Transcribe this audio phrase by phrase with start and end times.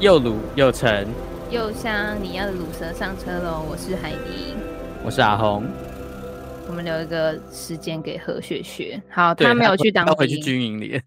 [0.00, 1.06] 又鲁又沉
[1.50, 3.62] 又香，你要的卤蛇上车喽！
[3.68, 4.56] 我是海迪，
[5.04, 5.62] 我是阿红。
[6.66, 8.98] 我们留一个时间给何雪雪。
[9.10, 10.98] 好，他没有去当兵，他回去军营里。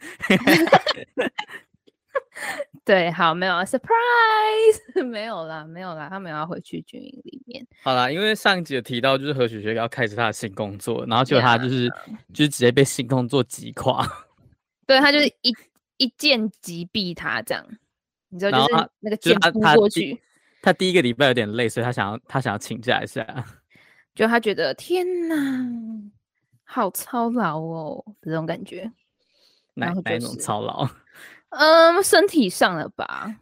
[2.86, 7.66] 对，好，没有啊 surprise， 没有啦，没有啦，他没有要回去军营里面。
[7.82, 12.18] 好啦，因为上一集有提到，就是何雪雪要开始他的新工作，然后结果他就是、yeah.
[12.32, 14.08] 就是直接被新工作击垮。
[14.86, 15.56] 对，他就是一
[15.98, 17.66] 一剑击毙他这样。
[18.34, 20.20] 你知道，就是那个剑扑过去。
[20.60, 23.24] 他第一个礼拜有点累，所以他想要他想要请假一下。
[24.16, 25.36] 就他觉得天哪，
[26.64, 28.92] 好操劳哦，这种感觉。
[29.76, 30.90] 哪哪种操劳？
[31.50, 33.36] 嗯，身体上的吧。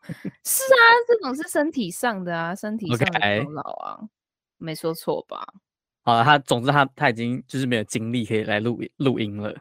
[0.42, 4.08] 是啊，这种是身体上的啊，身体上的操劳啊，okay.
[4.56, 5.46] 没说错吧？
[6.04, 9.54] 好了，他总之他他已经就是没有精力可以来录录音了。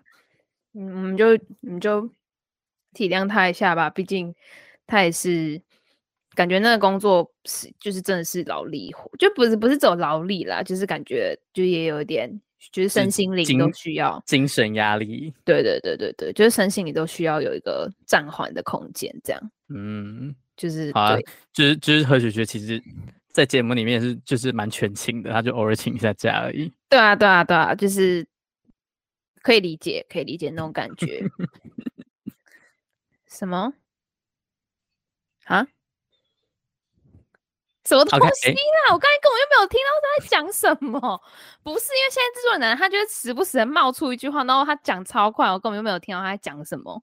[0.74, 2.10] 嗯，我们就你就
[2.94, 4.34] 体谅他一下吧，毕竟。
[4.88, 5.62] 他也是
[6.34, 15.34] 感觉那个工作是就是真的是劳力活，就不是不是走劳力啦，就是感觉就也有一点，就是身心灵都需要精神压力。
[15.44, 19.52] 对对对对对，就是身心灵都需要有一个暂缓的空间，这样。
[19.70, 21.18] 嗯，就是啊，
[21.52, 22.82] 就是就是何雪雪，其实
[23.34, 26.72] 在节目里面是就是蛮全勤的，他就偶尔请一下假而已。
[26.88, 28.26] 对啊对啊对啊，就是
[29.42, 31.24] 可以理解可以理解那种感觉。
[33.28, 33.74] 什么？
[35.48, 35.68] 啊？
[37.86, 38.56] 什么东西啦
[38.90, 38.94] ？Okay.
[38.94, 41.22] 我刚才根本就没有听到他在讲什么。
[41.64, 47.02] 不是因为现在制作人他就是时不时的冒出一句话，然后他讲超快，我根本就没有听到他在讲什么。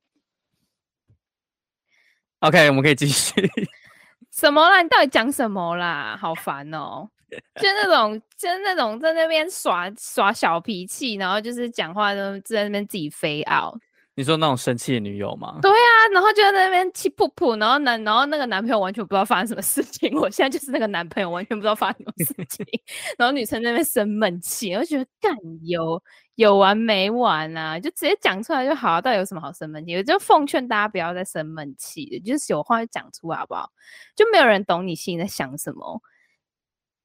[2.40, 3.32] OK，我们可以继续。
[4.30, 4.82] 什么啦？
[4.82, 6.18] 你到底讲什么啦？
[6.20, 7.10] 好烦哦、 喔！
[7.54, 13.74] 就那种，就是那种在那边耍耍小脾气，然后就是讲话都在那边自己飞傲。
[14.16, 15.58] 你说那种生气的女友吗？
[15.60, 20.16] 对啊，然后就在那边气噗噗，然后男，然后那个男朋友完全不知道发生什么事情。
[20.16, 22.64] 我现在就是那个男朋友，完全不知道发生什么事情。
[23.18, 26.00] 然后女生在那边生闷气，我就觉得干有
[26.36, 27.78] 有完没完啊？
[27.80, 29.96] 就直接讲出来就好，到底有什么好生闷气？
[29.96, 33.68] 我就奉劝大家不要再生闷气了，就是有话就讲出来好不好？
[34.14, 36.00] 就没有人懂你心里在想什么。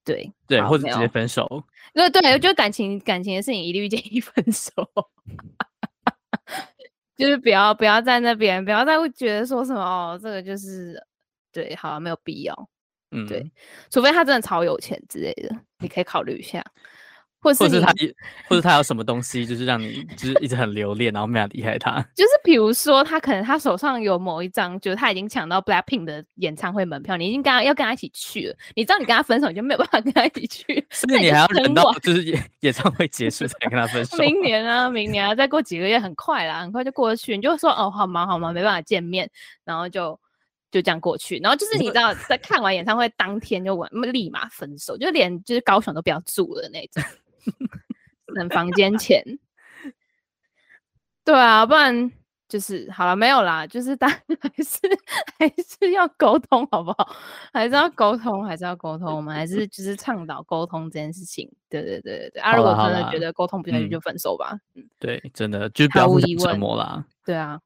[0.05, 1.63] 对对，或者直接分手。
[1.94, 4.72] 对对，我觉得感情感情的事情一律建议分手。
[7.19, 10.97] 就是不要不要在那边，不要再会觉得说什么哦，这个就是
[11.52, 12.69] 对，好像没有必要，
[13.12, 13.52] 嗯，对，
[13.91, 16.63] 除非他真的超有钱之类的，你可以考虑一下。
[17.41, 17.94] 或是，或是他，
[18.47, 22.01] 或者他有什么东西，就是让你就是一直很留恋，然后没有离开他。
[22.13, 28.55] 就是比如说，他可能他手上有某一张，就是他已经抢到 Blackpink 的演唱会门票，你已经跟他要跟他一起去了。
[28.75, 30.85] 你知道你跟他分手，你就没有办法跟他一起去。
[30.89, 34.17] 所以你还要等到就是演演唱会结束才跟他分 手。
[34.17, 37.35] 明年啊，明年啊，再过几个月，很快啦，很快就过去。
[37.38, 39.29] 你就说哦，好忙好忙，没办法见面，
[39.63, 40.19] 然后就
[40.72, 41.38] 就这样过去。
[41.38, 47.01] 然后就是你知道，在看完演唱会当天就完，立马分手，就连就是高雄都不要住了那种。
[48.35, 49.23] 等房间钱，
[51.23, 52.11] 对啊，不然
[52.47, 54.79] 就是好了，没有啦，就是大家 还是
[55.38, 57.16] 还是要沟通，好不好？
[57.53, 61.51] 还是要沟通，还是要沟通，我们还是就是倡导沟通这件事情。
[61.69, 64.59] 对对对对对，啊，如果真的觉得沟通不下去，就分手吧。
[64.75, 67.05] 嗯，对，真的就不要互相折磨啦。
[67.23, 67.61] 对啊，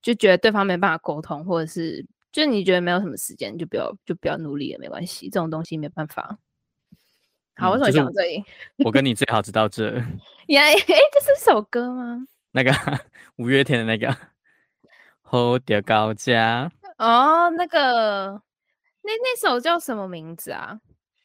[0.00, 6.38] 就觉得对方没办法沟通，或者是就你觉得没有什么时间，就不要就不要努力了，没关系，这种东西没办法。
[7.56, 8.44] 好，为什么讲到这里？
[8.78, 9.90] 我跟你最好知道这。
[10.48, 12.26] 呀，哎，这是首歌吗？
[12.52, 12.72] 那个
[13.36, 14.08] 五月天的那个
[15.20, 18.42] 《好调高架》哦，那个
[19.02, 20.80] 那那首叫什么名字啊？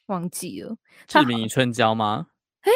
[0.07, 0.75] 忘记了。
[1.07, 2.27] 志明与春娇吗？
[2.61, 2.71] 哎，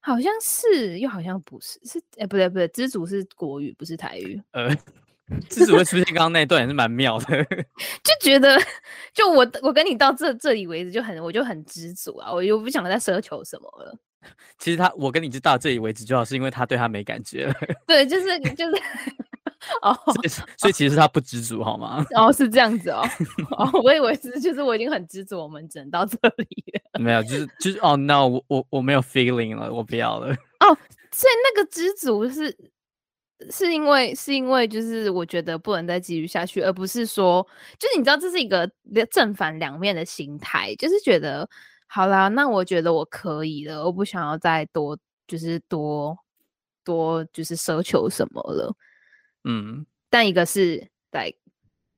[0.00, 1.80] 好像是，又好像不是。
[1.84, 4.40] 是哎，不对不对，知足是国语，不是台语。
[4.52, 4.74] 呃。
[5.50, 7.44] 之所以出现刚刚那一段也是蛮妙的，
[8.04, 8.56] 就觉得
[9.12, 13.98] 就我我跟你到这这里为止就很我就很知足啊，我又不想再奢求什么了。
[14.58, 17.54] 其实他我跟你就到这里为止就好，是因为他对他没感觉了。
[17.86, 18.82] 对，就是就是
[19.82, 22.04] 哦，所以所以其实是他不知足好吗？
[22.14, 23.02] 哦，是这样子哦，
[23.58, 27.00] 哦，我以为是就是我已经很知足，我们只能到这里了。
[27.00, 30.28] 没有，就是就是哦，no，我我我没有 feeling 了，我不要了。
[30.60, 30.66] 哦，
[31.12, 32.56] 所以那个知足是。
[33.50, 37.46] 是因为是因为就是我觉得不能再继续下去，而不是说
[37.78, 38.70] 就是你知道这是一个
[39.10, 41.48] 正反两面的心态，就是觉得
[41.86, 46.16] 好啦，那我觉得我可以了，我不想要再多就是多
[46.82, 48.74] 多就是奢求什么了，
[49.44, 51.32] 嗯，但一个是在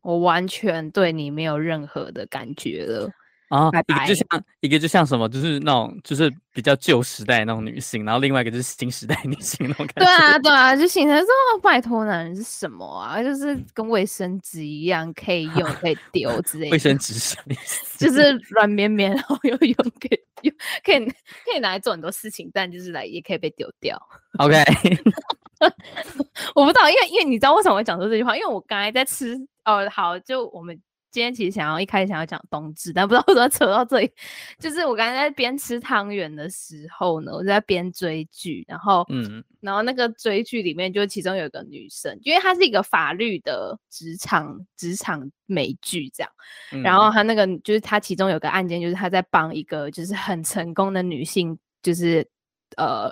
[0.01, 3.11] 我完全对你没有任何的感觉了，
[3.49, 10.05] 啊，拜拜一个就像一个就像什么，就是那种就是比较旧时代那种女性，然后另外一个就是新时代女性那种感觉。
[10.05, 11.27] 对啊，对啊，就形成说
[11.63, 13.23] 拜托男人是什么啊？
[13.23, 16.73] 就是跟卫生纸一样，可以用可以丢之类的。
[16.73, 18.07] 卫生纸什么意思？
[18.07, 20.55] 就是软绵绵，然后又用可以用，
[20.85, 23.99] 可以可以拿来做很多事情，但就是来也可以被丢掉。
[24.39, 24.63] OK，
[26.55, 28.37] 我不知道，因为因为你知道为什么我会讲出这句话？
[28.37, 29.35] 因为我刚才在吃
[29.65, 30.79] 哦，好，就我们。
[31.11, 34.13] 今天其实想要一开始想要讲冬至，但不知道为什么扯到这里。
[34.59, 46.31] 就是我刚才在边吃汤圆的时候呢，我在边追剧，然后嗯，然后那个追剧里面就其中有一个女生，因为她是一个法律的职场职场美剧这样，
[46.73, 52.27] 嗯、然后她那个就是她其中有个案件，就是她在帮一个就是很成功的女性，就是
[52.77, 53.11] 呃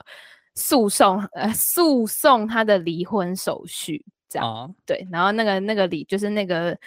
[0.54, 6.78] 诉讼呃诉讼她的离婚手续这样，哦、对，然后那个那个离就是那个。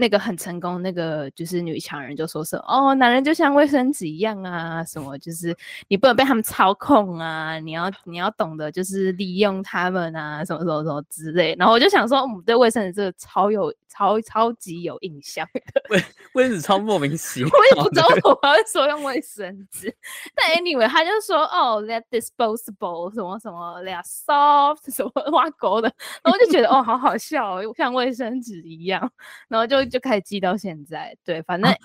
[0.00, 5.52] 那个很成功，那个就是女强人就说是哦，男人就像卫生纸一样啊，什么就是
[5.88, 11.52] 你不能被他们操控啊，你要你要懂得就是利用他们啊，什么什么什么之类。
[11.58, 16.04] 然后我就想说，我们对卫生纸这个超有超超级有印象的，卫
[16.34, 19.92] 卫生纸超莫名其妙，我也不知道为什么还会说用卫生纸。
[20.32, 25.92] 但 anyway，他就说哦，that disposable 什么什么 are soft 什么挖沟的，
[26.22, 29.10] 然后我就觉得哦，好好笑哦，像卫生纸一样，
[29.48, 29.87] 然后就。
[29.88, 31.76] 就开始记到现在，对，反正、啊、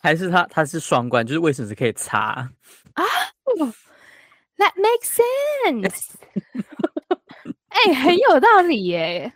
[0.00, 3.04] 还是他他是双关，就是卫生纸可以擦啊
[4.56, 5.18] ，That makes
[5.66, 6.12] sense，
[7.68, 9.32] 哎、欸，很有道理耶，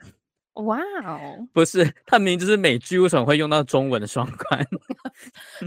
[0.54, 4.60] 哇哦，不是，它明明就是美剧，为什么会用到中文的双关？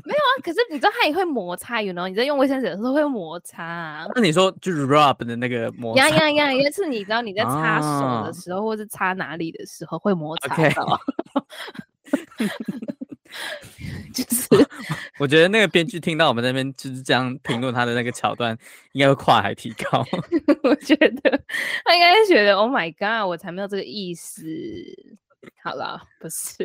[0.06, 4.08] 没有啊，可是你知道它也会摩擦，you know，你在用卫生纸的时候会摩擦、啊。
[4.16, 11.00] 那你说就是 rub 的那个摩擦，呀呀呀，因为是你知道你在擦手的时候，啊、或是擦哪里的时候会摩擦到。
[11.34, 11.91] Okay.
[14.14, 14.48] 就是，
[15.20, 18.58] 我觉得那个编剧听到我们那边就是这样评论他的那个桥段，
[18.92, 20.06] 应该会跨海提高。
[20.64, 21.44] 我觉得
[21.86, 24.44] 他应该觉得，Oh my God，我才没有这个意思。
[25.64, 26.56] 好了，不是，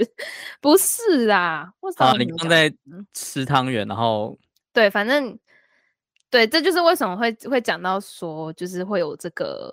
[0.60, 1.72] 不是啦。
[1.96, 2.72] 好，你刚在
[3.14, 4.36] 吃汤圆，然后
[4.72, 5.38] 对，反正
[6.30, 9.72] 对，这就是为什么会会讲到说，就是会有这个。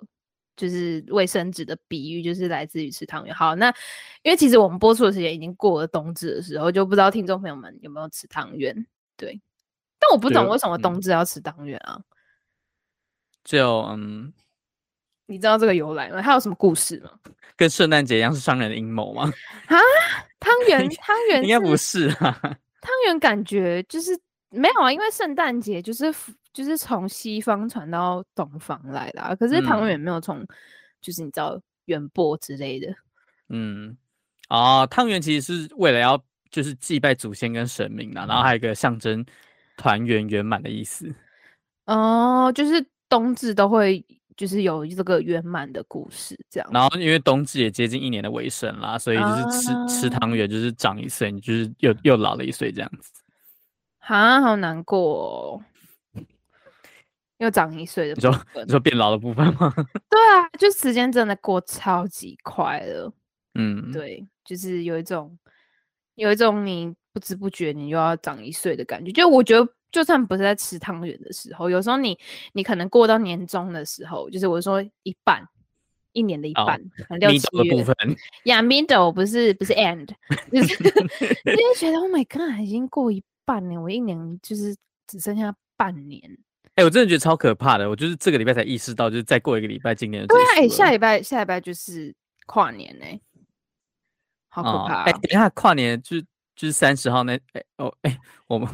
[0.56, 3.34] 就是卫生纸的比喻，就是来自于吃汤圆。
[3.34, 3.68] 好，那
[4.22, 8.86] 因为其实我们播出的时间已经过了冬至的时候，就不知道听众朋友们有没有吃汤圆。
[9.16, 9.40] 对，
[9.98, 12.00] 但我不懂为什么冬至要吃汤圆啊？
[13.42, 14.32] 就嗯，
[15.26, 16.22] 你知道这个由来吗？
[16.22, 17.10] 它有什么故事吗？
[17.56, 19.32] 跟圣诞节一样是商人的阴谋吗？
[19.66, 19.76] 啊，
[20.38, 22.38] 汤圆，汤圆应该不是啊。
[22.80, 24.16] 汤圆感觉就是
[24.50, 26.14] 没有啊，因为圣诞节就是。
[26.54, 30.48] 就是从西方传到东方来的，啊，可是汤圆没有从，嗯、
[31.00, 32.94] 就是你知道元播之类的。
[33.48, 33.94] 嗯，
[34.46, 36.18] 啊，汤圆其实是为了要
[36.50, 39.26] 就是祭拜祖先跟神明的，然后还有一个象征
[39.76, 41.12] 团圆圆满的意思。
[41.86, 44.02] 哦，就是冬至都会
[44.36, 46.70] 就是有这个圆满的故事这样。
[46.72, 53.10] 然后因为冬至也接近一年的尾声啦，所以就是吃、啊、吃汤圆就是长一岁，你就是又又老了一岁这样子。
[53.98, 55.62] 啊，好难过哦。
[57.38, 59.72] 又长一岁的，你说你说变老的部分吗？
[60.08, 63.12] 对啊，就时间真的过超级快了。
[63.54, 65.36] 嗯，对，就是有一种
[66.14, 69.10] 有一种你不知不觉你又要长一岁的感觉。
[69.10, 72.18] 就我觉得，就算不是在吃汤圆的时候，有时候你
[72.52, 75.46] 你可能过到年终的时候，就是我说一半
[76.12, 77.94] 一年的一半，哦、六七月部分
[78.44, 80.08] 呀、yeah，middle 不是不是 end，
[80.52, 80.82] 就是
[81.44, 84.76] 你就觉得 Oh my God，已经过一半了，我一年就是
[85.08, 86.38] 只剩下半年。
[86.76, 87.88] 哎、欸，我真的觉得超可怕的。
[87.88, 92.12] 我就是这个礼拜才意识到，就是再过一个礼拜，今年对啊，哎、欸，下礼拜下礼拜就是
[92.46, 93.20] 跨年呢、欸，
[94.48, 95.02] 好可怕、啊。
[95.04, 96.22] 哎、等一下跨年就是
[96.56, 98.68] 就是三十号那哎、欸、哦哎、欸，我们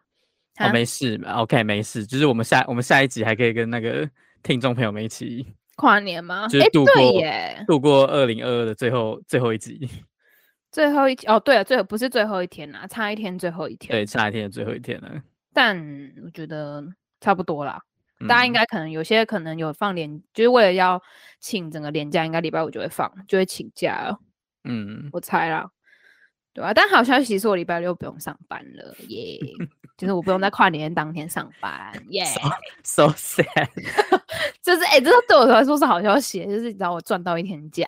[0.60, 4.08] 哦没事，OK 没事，就是我们下我们下一集还可以跟那个
[4.42, 6.48] 听众朋友们一起跨年吗？
[6.48, 9.86] 就是度过、欸、耶度过二零二二的最后最后一集，
[10.72, 15.22] 最后一哦对了，最后不是最后一天呐，差一天最后一天，对，差一天的最后一天了。
[15.52, 15.76] 但
[16.24, 16.82] 我觉得。
[17.22, 17.80] 差不多啦，
[18.28, 21.00] 大家应该可能有些可能有放连，嗯、就是为了要
[21.40, 24.18] 请整个年假，应该礼拜五就会放，就会请假了。
[24.64, 25.70] 嗯，我猜啦，
[26.52, 29.68] 对啊，但好消息是我礼拜六不用上班了，耶、yeah！
[29.96, 33.68] 就是我不用在跨年当天上班， 耶、yeah！So, so sad，
[34.62, 37.86] 就是哎、欸，这个对我来说是好消息，就是你知道我赚到一天假。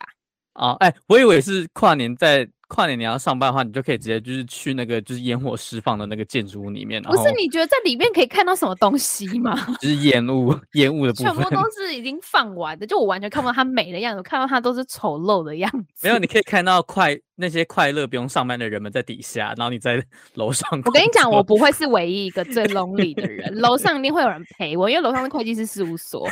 [0.55, 2.49] 哦，哎、欸，我以为是跨年在。
[2.67, 7.01] 跨年你要上班的话，你就可以直接就是去那个就是烟火释放的那个建筑物里面。
[7.03, 9.55] 不是，你觉得在里面可以看到什么东西吗？
[9.79, 11.35] 就是烟雾，烟雾的部分。
[11.35, 16.09] 全部都是已经放完的，就我完全看不到它美的样子，看到它都是丑陋的样子。
[16.09, 20.69] 没有，你可以看到快那些快乐不用上班的人们在底下，然后你在楼上。
[20.87, 26.27] 我跟你讲，我不会是唯一一个最 lonely 的人，楼上一定会有人陪我，因为楼上是会计师事务所。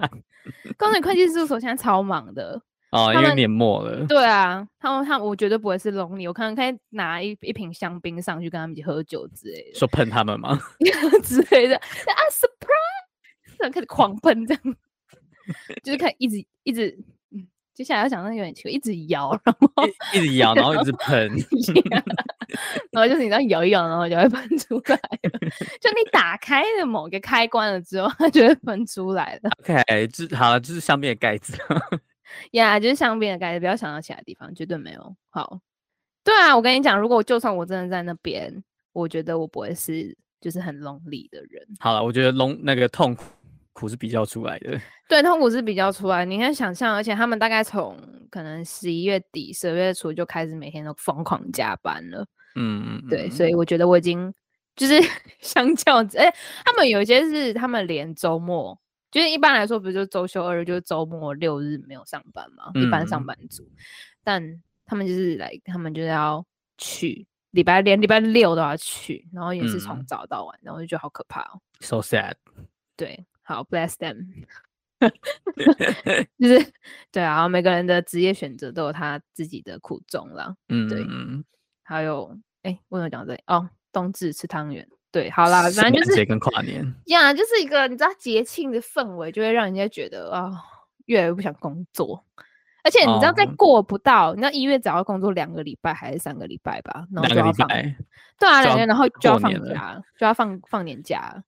[0.78, 2.62] 恭喜会计师事务所现在超忙的。
[2.90, 4.06] 哦，因为年末了。
[4.06, 9.78] 对啊，他们他们我绝对不会是 lonely，我可能可以拿一一瓶香槟上去跟他们一起喝酒之类的。
[9.78, 10.58] 说喷他们吗？
[11.22, 13.58] 之类的啊，surprise！
[13.58, 14.62] 然后开始狂喷这样，
[15.82, 16.96] 就是看一直一直，
[17.32, 21.28] 嗯，接下来要讲那个有点奇怪，一直摇，然后一,直摇，然后一直喷，
[22.90, 25.38] 然后就是你这样摇一摇，然后就会喷出来了。
[25.80, 29.50] 就你打开了某个开关了之后，它就会喷出来了。
[29.60, 31.52] OK，这好了，就是香槟的盖子。
[32.52, 35.16] 呀， yeah, 就是香槟的感觉，不要想到其他地方，绝对没有。
[35.30, 35.60] 好，
[36.24, 41.66] 对啊，我跟你讲，如果就算我真的在那边，我觉得我不会是就是很 lonely 的人。
[41.80, 43.24] 好了，我觉得 long 那个痛苦
[43.72, 44.78] 苦是比较出来的。
[45.08, 46.24] 对，痛苦是比较出来。
[46.24, 47.96] 你看，想象，而且他们大概从
[48.30, 52.26] 可能十一月底、十二月初就开始每天都疯狂加班了。
[52.56, 54.34] 嗯嗯，对，所以我觉得我已经
[54.76, 55.00] 就是
[55.40, 58.78] 相较，哎、欸，他们有些是他们连周末。
[59.10, 62.70] 就是一般来说，不是就周休二日，就是周末六日没有上班嘛？
[62.74, 63.66] 嗯、一般上班族，
[64.22, 66.44] 但他们就是来，他们就是要
[66.76, 71.60] 去礼拜连礼拜六都要去，然后也是从早到晚，嗯、然后就觉得好可怕哦。
[71.80, 72.34] So sad。
[72.96, 74.26] 对，好，bless them。
[76.38, 76.72] 就是
[77.12, 80.54] 对啊，每个人的职业选择都有他自己的苦衷啦。
[80.68, 81.06] 嗯，对。
[81.82, 83.40] 还有，哎、欸，为什么讲这里？
[83.46, 84.86] 哦，冬至吃汤圆。
[85.10, 90.58] 对，好啦，反正就是节跟跨年呀，就是一个你知道节庆的氛围，就会让人家觉得啊、哦，
[91.06, 92.24] 越来越不想工作。
[92.84, 97.68] 而且你知道，再过不到，哦、你知道一月只要工作两个礼拜还是三个礼拜吧，然后就要放。
[97.68, 101.42] 对啊，两个，然后就要放假，就要放放年假。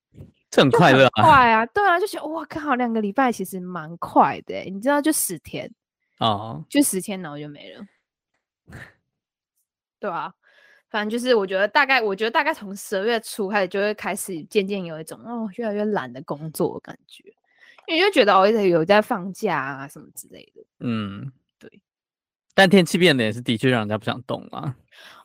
[0.50, 1.23] 这很快乐啊！
[1.23, 1.64] 快啊！
[1.67, 5.71] 对啊，就觉得哇靠，两个礼拜其实蛮快的，你知道，就十天
[6.19, 7.85] 哦，就十天，然后就没了。
[10.00, 10.33] 对啊。
[10.90, 17.23] 反正就是，我觉得大概，我觉得大概从十二月初开始，就会开始渐渐有一种哦，越来越懒的工作的感觉，
[17.87, 20.62] 因为就觉得哦，一直有在放假啊什么之类的。
[20.80, 21.30] 嗯，
[21.61, 21.70] 对。
[22.54, 24.75] 但天气变冷也是的确让人家不想动啊。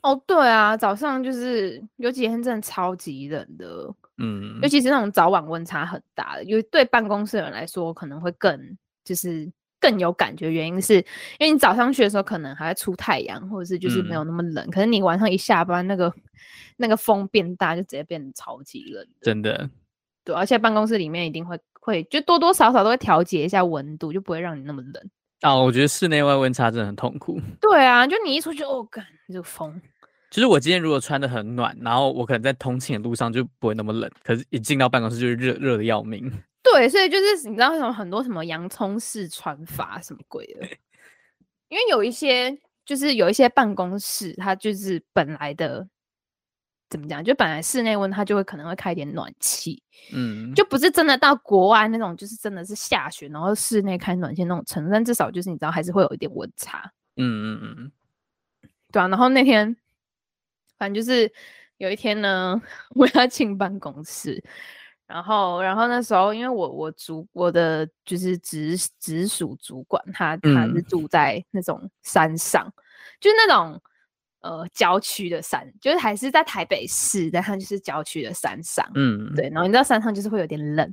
[0.03, 3.91] 哦，对啊，早上就是有几天真的超级冷的。
[4.17, 9.51] 嗯，尤其是那种早晚温差很大的，因为对办公室的人来说可能会更就是。
[9.85, 14.65] 更有感觉，原因是因为你早上去的时候可能还在出太阳，或者是就是没有那么冷。
[14.65, 16.11] 嗯、可是你晚上一下班，那个
[16.75, 19.05] 那个风变大，就直接变得超级冷。
[19.21, 19.69] 真的，
[20.23, 25.09] 对，而且办公室里面一定会会就多多少少都会调节一下温度，就不会让你那么冷。
[25.41, 27.39] 啊，我觉得室内外温差真的很痛苦。
[27.61, 29.79] 对啊，就你一出去，哦，干这个风。
[30.31, 36.29] 就是我今天如果穿的很暖，然后我可能在通勤的路上就不会那么冷，可是一进到办公室就是热热的要命。
[36.73, 40.67] 对，所以就是你知道为什么很多什么洋葱式穿法什么鬼的？
[41.69, 45.87] 因为有一些就是有一些办公室，它就是本来的
[46.89, 49.81] 怎么讲，就本来室内温它就会可能会开一点暖气，
[50.11, 57.91] 嗯，就不是真的到国外那种，就是真的是下雪然后室内开暖气那种程度，但至少就是你知道还是会有一点温差，嗯嗯嗯，
[58.91, 59.07] 对啊。
[59.07, 59.75] 然后那天
[60.77, 61.31] 反正就是
[61.77, 62.59] 有一天呢，
[62.95, 64.43] 我要进办公室。
[65.07, 72.81] 然后，然后那时候，因为我我主我的就是直直属主管，他他是住在那种山上，嗯、
[73.19, 73.79] 就是那种
[74.41, 79.47] 呃郊区的山，就是还是在台北市，但他就是郊区的山上，嗯，对。
[79.49, 80.91] 然后你知道山上就是会有点冷，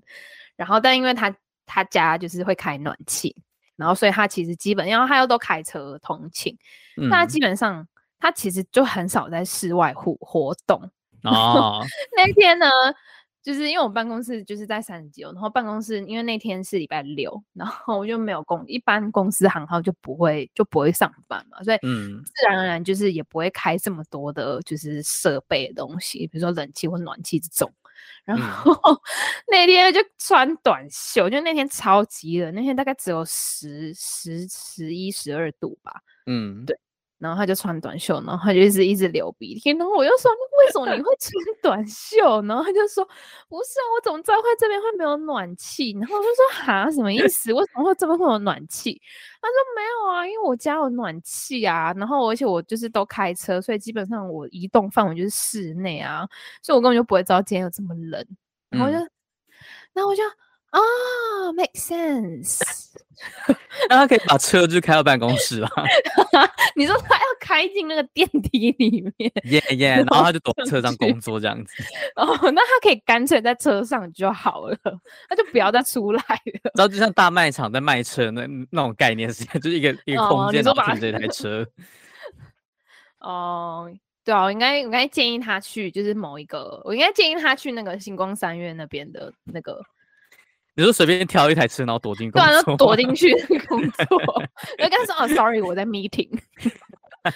[0.56, 3.34] 然后但因为他他家就是会开暖气，
[3.76, 6.54] 然后所以他其实基本上他又都开车通勤，
[6.98, 7.88] 嗯、他基本上
[8.20, 10.90] 他其实就很少在室外活活动。
[11.24, 11.82] 哦，
[12.14, 12.66] 那天呢？
[13.42, 27.72] 就是因为我办公室就是在三十几楼，然后办公室因为那天是礼拜六，然后我就没有公，一般公司行号就不会就不会上班嘛，所以自然而然就是也不会开这么多的，就是设备的东西，比如说冷气或暖气这种。
[28.24, 28.98] 然后、嗯、
[29.50, 36.00] 那天就穿短袖，就那天超级冷，那天大概只有十十十一十二度吧。
[36.26, 36.78] 嗯，对。
[37.22, 39.70] 然后他就穿短袖，然后他就一直一直流鼻涕。
[39.70, 43.04] 然后我就说：“为什么你会穿 短袖？”然后他就说
[43.48, 47.52] ：“不是啊，我怎么知道会这边会没有暖气？”然后我就说：“哈，什么意思？
[47.52, 49.00] 为什么会这边会有暖气？”
[49.40, 51.92] 他说：“没有啊，因为我家有暖气啊。
[51.96, 56.28] 然后而且我就是都开车，所以基本上我移动范围就是室内啊，
[56.62, 58.26] 所以我根本就不会知道今天有这么冷。”
[58.70, 59.10] 然后我就，嗯、
[59.94, 60.22] 然后我就
[60.72, 60.80] 啊、
[61.46, 62.60] oh,，make sense。
[63.88, 65.68] 然后他可以把车就开到办公室了。
[66.74, 71.72] 你说他要开进那个电梯里面，耶耶，然后他就躲在车上工作这样子。
[72.16, 74.76] 哦，那他可以干脆在车上就好了，
[75.28, 76.70] 他就不要再出来了。
[76.74, 81.64] 然后就像大卖场在卖车那那种概念是，就是一个一个空间，然后停这台车。
[83.20, 83.88] 哦，
[84.24, 89.80] 对啊，我应该应该建议他去，就是某一个，我应该建议他去那个星光三院那边的那个。
[90.74, 93.34] 你就随便挑一台车，然后躲进 工作，对啊，躲进去
[93.68, 94.06] 工作。
[94.18, 96.30] 我刚说哦，sorry，我在 meeting。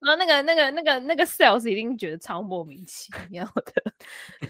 [0.00, 3.72] 然后那个、那个、那个、那个 sales 一定觉得超莫名其妙的。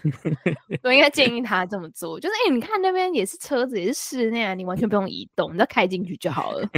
[0.83, 6.69] 我应该建议他这么做，就是哎、欸，你看那边也是车子，也是室内啊，你完全不用移动，你再开进去就好了。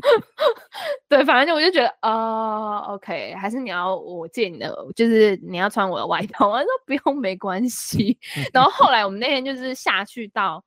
[1.08, 6.48] 对，反正我就觉得啊、呃、，OK，还是你要我借你的，就是你要穿我的外套。
[6.50, 8.18] 我说不用，没关系。
[8.52, 10.64] 然后后来我们那天就是下去到，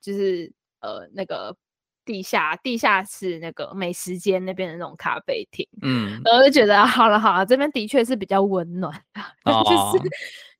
[0.00, 1.56] 就是呃那个
[2.04, 10.08] 地下地下室那个美食街那边的那种咖啡厅，嗯，然后就觉得好了好了，这边的确是比较温暖的，哦、就是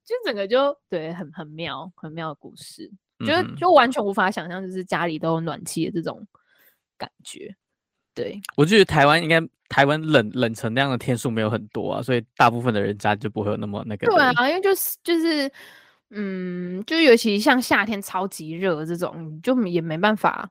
[0.04, 6.24] 就整个就对，很很妙很妙的故事，嗯、就就完全无法想象，就是家里都有暖气的这种
[6.96, 7.54] 感觉。
[8.14, 14.06] 对，我觉得台湾应该台湾冷冷成那样的天数没有很多啊，所以大部分的人家就不会有那么那个。
[14.06, 15.50] 对啊，因为就是就是，
[16.10, 20.48] 嗯，就尤其像夏天超级热这种，就也没办法。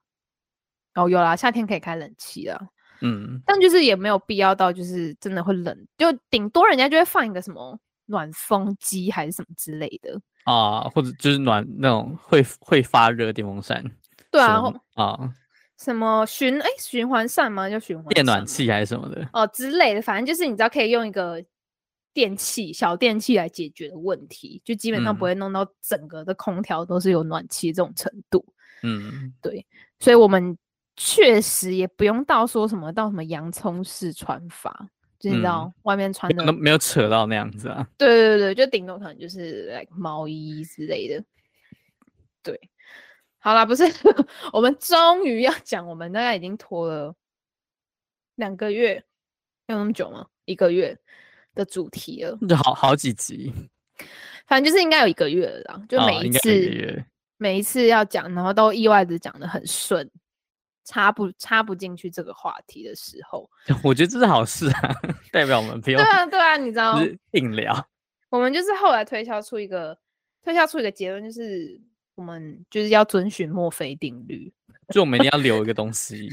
[0.96, 2.60] 哦，有啦，夏天可以开冷气啊，
[3.01, 13.84] 嗯，但就是也没有必要到就是真的会冷，就顶多人家就会放一个什么暖风机还是什么之类的啊，或者就是暖那种会会发热电风扇。
[14.32, 14.63] 对啊，
[14.96, 15.34] 啊。
[15.83, 17.67] 什么循哎循环扇吗？
[17.67, 21.43] 叫循环电暖器还是什么的哦之类的，反正就是你知道可以用一个
[22.13, 28.45] 电器小电器来解决的问题，就基本上不会弄到整个的空调都是有暖气这种程度。
[28.83, 29.65] 嗯，对，
[30.00, 30.55] 所以我们
[30.95, 34.88] 确实也不用到说什么到什么洋葱式穿法，
[35.19, 37.88] 就你知道、嗯、外面穿的没有扯到那样子啊。
[37.97, 41.23] 对对对对，就顶多可能就是 like 毛衣之类的。
[42.43, 42.59] 对。
[43.43, 43.83] 好啦，不是，
[44.53, 47.13] 我们终于要讲，我们大概已经拖了
[48.36, 49.03] 两个月，
[49.65, 50.27] 有那么久吗？
[50.45, 50.95] 一个月
[51.55, 53.51] 的主题了，就好好几集，
[54.45, 55.81] 反正就是应该有一个月了啦。
[55.89, 57.03] 就每一次，哦、
[57.38, 60.08] 每一次要讲，然后都意外的讲的很顺，
[60.86, 63.49] 插不插不进去这个话题的时候，
[63.84, 64.95] 我觉得这是好事啊，
[65.34, 65.99] 代表我们不用。
[65.99, 66.99] 对啊，对啊，你知道，
[67.32, 67.88] 硬聊。
[68.30, 69.97] 我们就是后来推销出一个，
[70.43, 71.82] 推销出一个结论，就是。
[72.21, 74.53] 我们就是要遵循墨菲定律，
[74.93, 76.29] 就我们一定要留一个东西，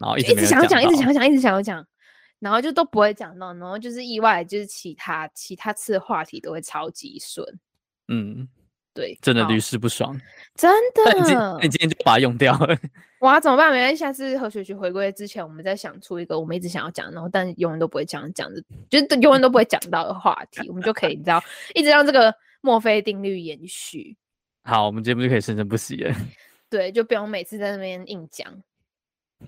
[0.00, 1.86] 然后一直，想讲，一直想讲，一直想要讲，
[2.38, 7.46] 然后就都不会讲到，然后就是意外，就是其他其他次的话题都会超级顺。
[8.08, 8.48] 嗯，
[8.94, 10.18] 对，真的屡试不爽，
[10.54, 11.12] 真的。
[11.18, 12.78] 你今你今天就把它用掉了，
[13.20, 13.72] 哇，怎么办？
[13.72, 21.42] 没关系，下次何学学回归之前，我们再想出一个我们一直想要讲，然后但永远都不会讲讲的，就是永远都不会讲到的话题，我们就可以你知道，
[21.74, 24.16] 一直让这个墨菲定律延续。
[24.66, 26.12] 好，我们节目就可以生生不息了。
[26.68, 28.52] 对，就不用每次在那边硬讲。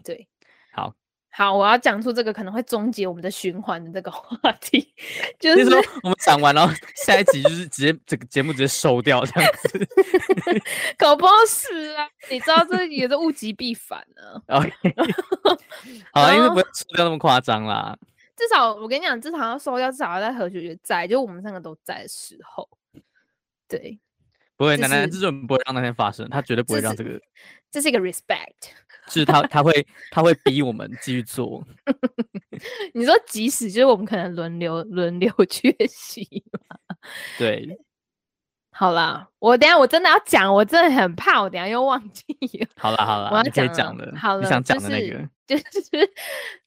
[0.04, 0.28] 对，
[0.72, 0.94] 好，
[1.32, 4.94] 好，我要讲出这个可能会终结我们的循环的这个话题，
[5.40, 9.88] 就是说我们讲完，然后下一集就是直接这个节目直接收掉这样子。
[10.96, 14.58] 搞不好是啊，你知道这也是物极必反呢、啊。
[14.62, 14.72] OK，
[16.12, 17.98] 好了，因为不会收掉那么夸张啦。
[18.36, 22.68] 至少我跟你讲，至少要收掉，至少要在何学学在，就我们三个都在的时候。
[23.66, 23.98] 对。
[24.58, 27.18] 不会，奶奶这种不会让那天发生，他绝对不会让这个。
[27.70, 28.72] 这是一个 respect，
[29.06, 31.64] 就 是他他会 他会逼我们继续做。
[32.92, 36.26] 你说即使就是我们可能轮流轮流缺席。
[37.38, 37.78] 对。
[38.78, 42.24] 好啦，我等下我真的要讲，我真的很怕我等下又忘记
[42.60, 42.68] 了。
[42.76, 46.10] 好啦好啦，我要讲讲的，好了，你想讲的那个，就是就 是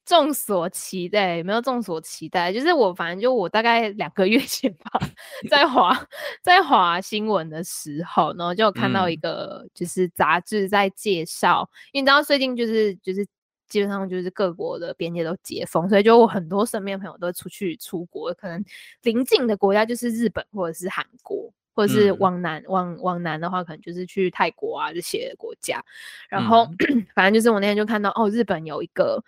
[0.04, 5.00] 众所期待，没有众所期待，就是我反正就我大概两个月前吧，
[5.48, 6.06] 在华
[6.42, 13.26] 在华新闻的时候，然后就有看到一个就是杂志在介绍，嗯、因为你知道最近就是就是
[13.70, 18.62] 基本上就是各国的边界都解封，所以就我很多身边朋友都出去出国，可能
[19.00, 21.50] 邻近的国家就是日本或者是韩国。
[21.74, 25.82] 或者是往南、嗯、往往南的话，可能就是去泰国啊这些国家。
[26.28, 29.22] 然后、嗯、 反正就是我那天就看到哦，日本有一个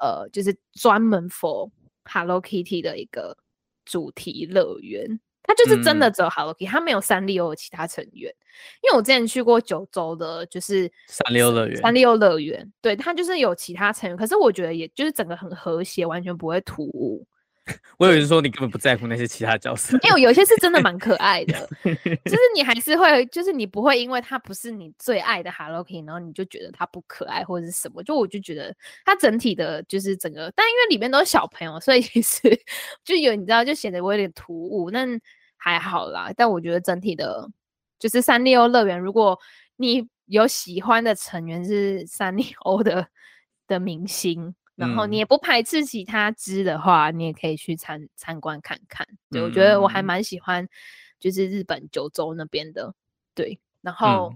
[0.00, 1.70] 呃，就是专门 for
[2.04, 3.36] Hello Kitty 的一个
[3.84, 5.20] 主题乐园。
[5.42, 8.30] 它就是真的只有 Hello Kitty，它没有三丽鸥的其他成员。
[8.82, 11.80] 因为我之前去过九州的，就是三丽鸥乐园。
[11.80, 17.26] 三丽鸥乐园，对，它就是有其他成员，可是我觉得也就是整个很和谐，完全不会突兀。
[17.98, 28.02] 我有人说你根本不在乎那些其他角色，没有，有些是真的蛮可爱的， 就是你还是会，就是你不会因为他不是你最爱的 Hello Kitty，然后你就觉得他不可爱或者是什么。
[28.02, 32.40] 就我就觉得他整体的，就是整个，但因为里面都是小朋友，所以其实
[33.04, 35.04] 就有你知道，就显得我有点突兀，那
[35.56, 36.32] 还好啦。
[36.36, 37.48] 但我觉得整体的，
[37.98, 39.38] 就是三丽鸥乐园，如果
[39.76, 43.08] 你有喜欢的成员是三丽鸥的
[43.66, 44.54] 的明星。
[44.78, 49.04] 然后你也不排斥其他支的话，嗯、你也可以去参参观看看。
[49.28, 50.68] 对，我觉得我还蛮喜欢，
[51.18, 52.94] 就是日本九州那边的。
[53.34, 54.32] 对，然后、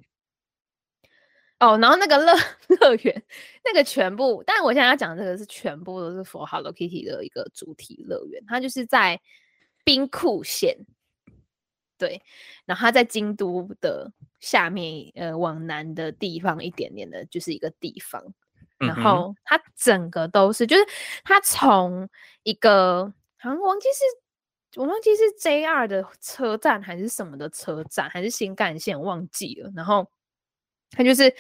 [1.61, 2.35] 嗯、哦，然后那个乐
[2.81, 3.23] 乐园，
[3.65, 9.21] 那个全部，但我现在要讲这个是全部都是 for Hello Kitty 的一个主题乐园，它就是在
[9.85, 10.77] 兵库县。
[11.97, 12.21] 对，
[12.65, 18.35] 然后它在京都的下面，呃，往南的地方一点点的，就是一个地方。
[18.87, 20.87] 然后它整个都是，就是
[21.25, 22.09] 它从
[22.43, 23.05] 一个
[23.39, 29.71] 好像忘记是，我忘记是 JR 的车站还是什么的车站，还是新干线，忘记了。
[29.75, 30.11] 然后
[30.91, 31.35] 它就是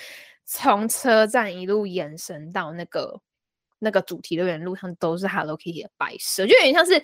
[0.44, 3.20] 从车站一路延伸到那个
[3.78, 7.02] 那个主题乐园路上，都是 Hello Kitty 的摆设，就有点像是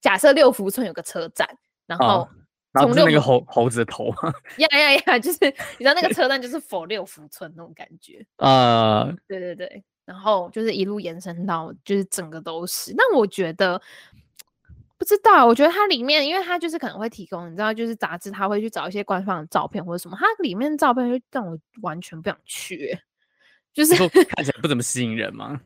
[0.00, 1.48] 假设六福村有个车站，
[1.86, 2.06] 然后。
[2.06, 2.28] 哦
[2.74, 4.12] 然后是那个猴猴子的头，
[4.58, 5.18] 呀呀呀！
[5.18, 5.38] 就是
[5.78, 9.84] 你知道那个车站就是 for 六福村那种感觉，呃，对对对。
[10.04, 12.92] 然后就是一路延伸到就是整个都是。
[12.94, 13.80] 那我觉得
[14.98, 22.98] 不知道，我觉得它里面，因为它就是可能会提供，你知道，就是杂志它会去找一些官方的照片或者什么，它里面的照片就让我完全不想去，
[23.72, 25.58] 就是看起来不怎么吸引人吗？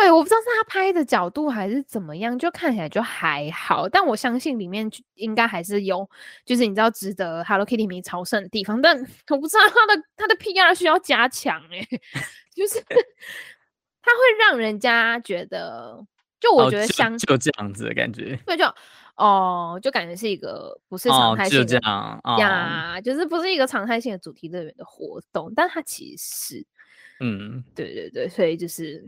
[0.00, 3.88] 对，我不知道是他拍的角度还是怎么样，就看起来就还好。
[3.88, 6.08] 但我相信里面应该还是有，
[6.44, 8.80] 就是你知道值得 Hello Kitty 迷朝圣的地方。
[8.80, 8.96] 但
[9.30, 11.86] 我不知道他的他的 PR 需要加强哎，
[12.54, 12.80] 就是
[14.02, 16.04] 他会让人家觉得，
[16.38, 18.38] 就我觉得像、哦、就，就这样子的感觉。
[18.46, 18.64] 对，就
[19.16, 26.66] 哦，就感觉是一个不是常态性的、哦、就这样、哦、呀，就是不是一个常态性的主题乐园的活动，但它其实是。
[27.20, 29.04] 嗯，对对对，所以就是，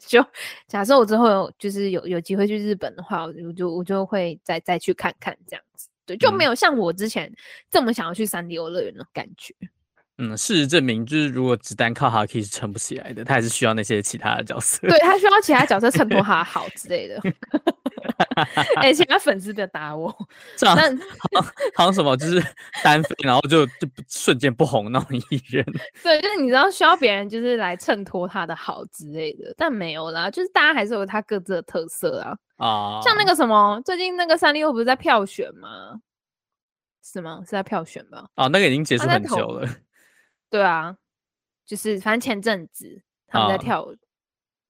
[0.00, 0.24] 就
[0.66, 7.32] 假设我之后有就是有有机会去日本的话，我就我就我就会再再去看看这样子，对，就没有像我之前
[7.70, 9.54] 这么想要去三 D 游乐园的感觉。
[9.60, 9.68] 嗯，
[10.36, 14.86] 事实证明，就是如果只单靠 Hello Kitty 是撑不起来的，他还是需要那些其他的角色。
[14.86, 17.20] 对，他需要其他角色衬托他 好之类的。
[18.76, 20.14] 哎、欸，其他粉丝不要打我。
[20.56, 20.98] 这样，好像
[21.74, 22.40] 好像什么，就是
[22.82, 25.64] 单飞，然后就就瞬间不红那种艺人。
[26.02, 32.36] 对，就是你知道需要别人就是来衬托他的好之类的，但没有啦，就是大家还是有他各自的特色啊。
[32.56, 35.98] 啊，像那个什么，最近那个三丽鸥不是在票选吗？
[37.02, 37.40] 是吗？
[37.44, 38.26] 是在票选吧？
[38.36, 39.68] 啊，那个已经结束很久了。
[40.54, 40.96] 对啊，
[41.66, 43.92] 就是反正前阵子他们在跳，舞、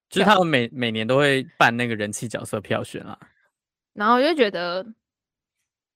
[0.09, 3.18] 就是他们每每年都会办那个人气角色票选啊。
[3.92, 4.83] 然后我就觉得，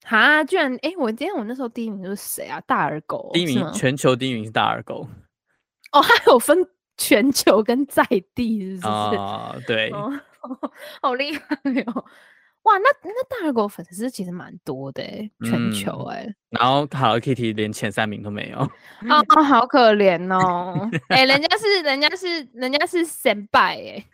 [0.05, 2.61] 哈，居然哎，我今天我那时候第一名就是谁啊？
[2.67, 5.09] 大耳狗，第一名全球第一名是大耳狗。
[5.93, 6.59] 哦，还有分
[6.99, 8.87] 全球跟在地，是不是？
[9.17, 10.13] 啊、哦，对，哦、
[11.01, 12.05] 好厉害哦。
[12.63, 16.35] 哇，那那大耳狗粉丝其实蛮多的哎，全球哎、嗯。
[16.51, 20.91] 然后 Hello Kitty 连前三名都没有，哦，好可怜哦。
[21.09, 24.05] 哎，人家是人家是人家是神拜哎，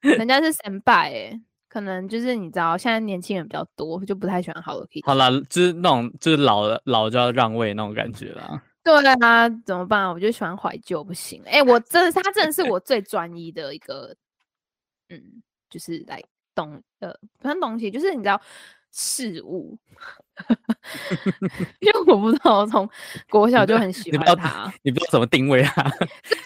[0.00, 5.06] 人家是神拜哎，可能就是你知道，现在年轻人比较多，就不太喜欢 Hello Kitty。
[5.06, 8.60] 好啦，就是那种就是老了老就要让位那种感觉啦。
[8.82, 10.08] 对啊，怎么办？
[10.08, 11.40] 我就喜欢怀旧，不行。
[11.46, 14.16] 哎，我真的，他真的是我最专一的一个，
[15.10, 16.20] 嗯，就是来。
[16.58, 18.40] 懂的，很东西就是你知道
[18.90, 19.78] 事物，
[21.78, 22.88] 因为我不知道，从
[23.30, 25.84] 国小就很喜欢他，你不知道怎么定位他。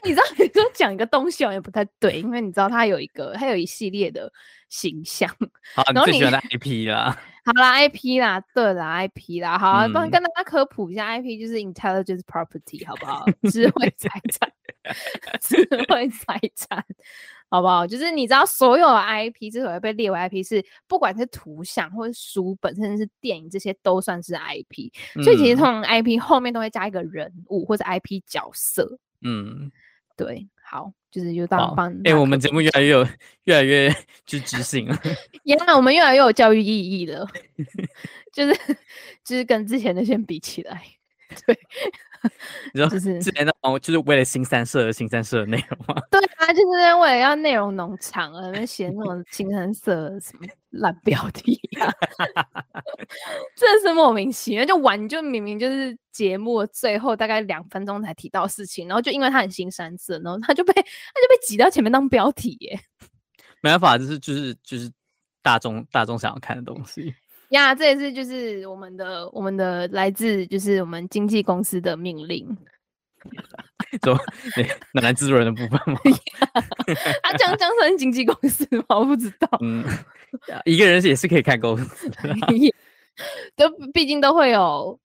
[0.04, 4.30] 你知道，你说讲一个东西好像不太对，因为你知道他有一个，他有一系列的
[4.68, 5.26] 形象。
[5.74, 13.24] 好，然后你最喜欢的 IP 啦，好啦，IP 啦，对啦，IP 啦，好，帮、嗯、跟大家科普一下，IP 就是 intelligence property，好不好？
[13.50, 14.52] 智慧财产，
[15.40, 16.84] 智慧财产。
[17.52, 17.86] 好不好？
[17.86, 24.90] 就是你知道，所有的 IP 之所以被列为 IP，是不管是图像或者书本，甚至是电影，这些都算是 IP。
[25.16, 28.98] 嗯、所以其实通常 IP 后面都会加一个人物或者 IP 角色。
[29.20, 29.70] 嗯，
[30.16, 30.48] 对。
[30.64, 31.92] 好，就是就当帮。
[31.96, 33.06] 哎、欸，我们节目越来越有，
[33.44, 34.98] 越来越具知性了。
[35.44, 37.28] 原来我们越来越有教育意义了。
[38.32, 38.58] 就是
[39.22, 40.82] 就是跟之前那些比起来，
[41.46, 41.58] 对。
[42.72, 46.00] 你知道，就是之前那种，就是为了新三社而新三社的内容吗？
[46.10, 51.90] 对啊，就是为了要内容农场而那写那种新三社什么烂标题啊，
[53.56, 54.64] 真的是莫名其妙。
[54.64, 62.80] 就玩，就明明就是节目最后大概两分钟才提到事情，然后就因为他很新三社，然后他就被他就被挤到前面当标题耶。
[63.62, 64.90] 没办法，就是就是就是
[65.42, 67.14] 大众大众想要看的东西。
[67.52, 72.46] 呀，这也是就是我们的我们的来自就是我们经纪公司的命令。
[74.02, 74.18] 说
[74.94, 76.00] 那男制作人的部分吗？
[77.22, 78.84] 他讲讲成经纪公司吗？
[78.98, 79.48] 我不知道。
[79.60, 79.84] 嗯，
[80.64, 82.16] 一个人也是可以看公司 的，
[83.54, 84.98] 都毕竟都会有。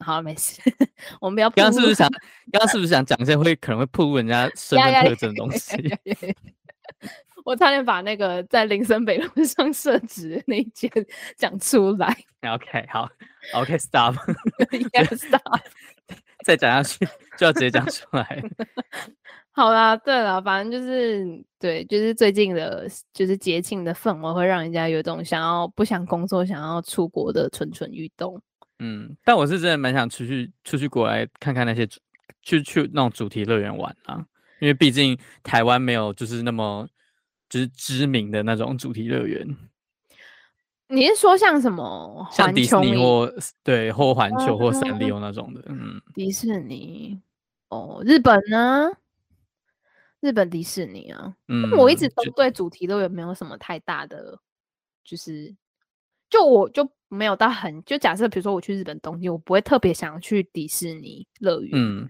[0.00, 0.60] 好，没事，
[1.20, 1.48] 我们不要。
[1.50, 2.06] 刚刚是不是想？
[2.52, 5.76] 刚刚是不是想讲一些会可能会暴露人家身份特征的东西？
[7.46, 10.90] 我差点把那个在林森北路 上设置的那一间
[11.36, 12.08] 讲出来。
[12.42, 13.08] OK，好
[13.54, 15.40] ，OK，Stop，Stop，
[16.44, 17.06] 再讲下去
[17.38, 18.42] 就要直接讲出来。
[19.52, 21.24] 好啦，对了，反正就是
[21.56, 28.42] 对，就是最近的，就是节庆的氛围会让人家有种想要不想工作、想要出国的蠢蠢欲动。
[28.80, 31.86] 嗯，但我是真的蛮想出去出去国外看看那些，
[32.42, 34.26] 去去那种主题乐园玩啊，
[34.58, 36.88] 因为毕竟台湾没有就是那么。
[37.48, 39.56] 就是知名的那种主题乐园，
[40.88, 42.28] 你是说像什么？
[42.32, 43.32] 像迪士尼或
[43.62, 47.20] 对或环球或三丽鸥那种的，嗯，迪士尼
[47.68, 48.90] 哦，日本呢？
[50.20, 54.38] 日本迪士尼啊，嗯，我一直都对主题乐园没有什么太大的，
[55.04, 55.54] 就是
[56.28, 62.08] 就我就没有到很就假设，比如说我去日本东京，我不会特别想要去迪士尼乐园，嗯。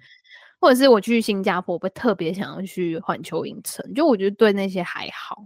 [0.66, 5.37] 或者是我去新加坡，我会特别想要去环球影城，就我觉得对那些还好。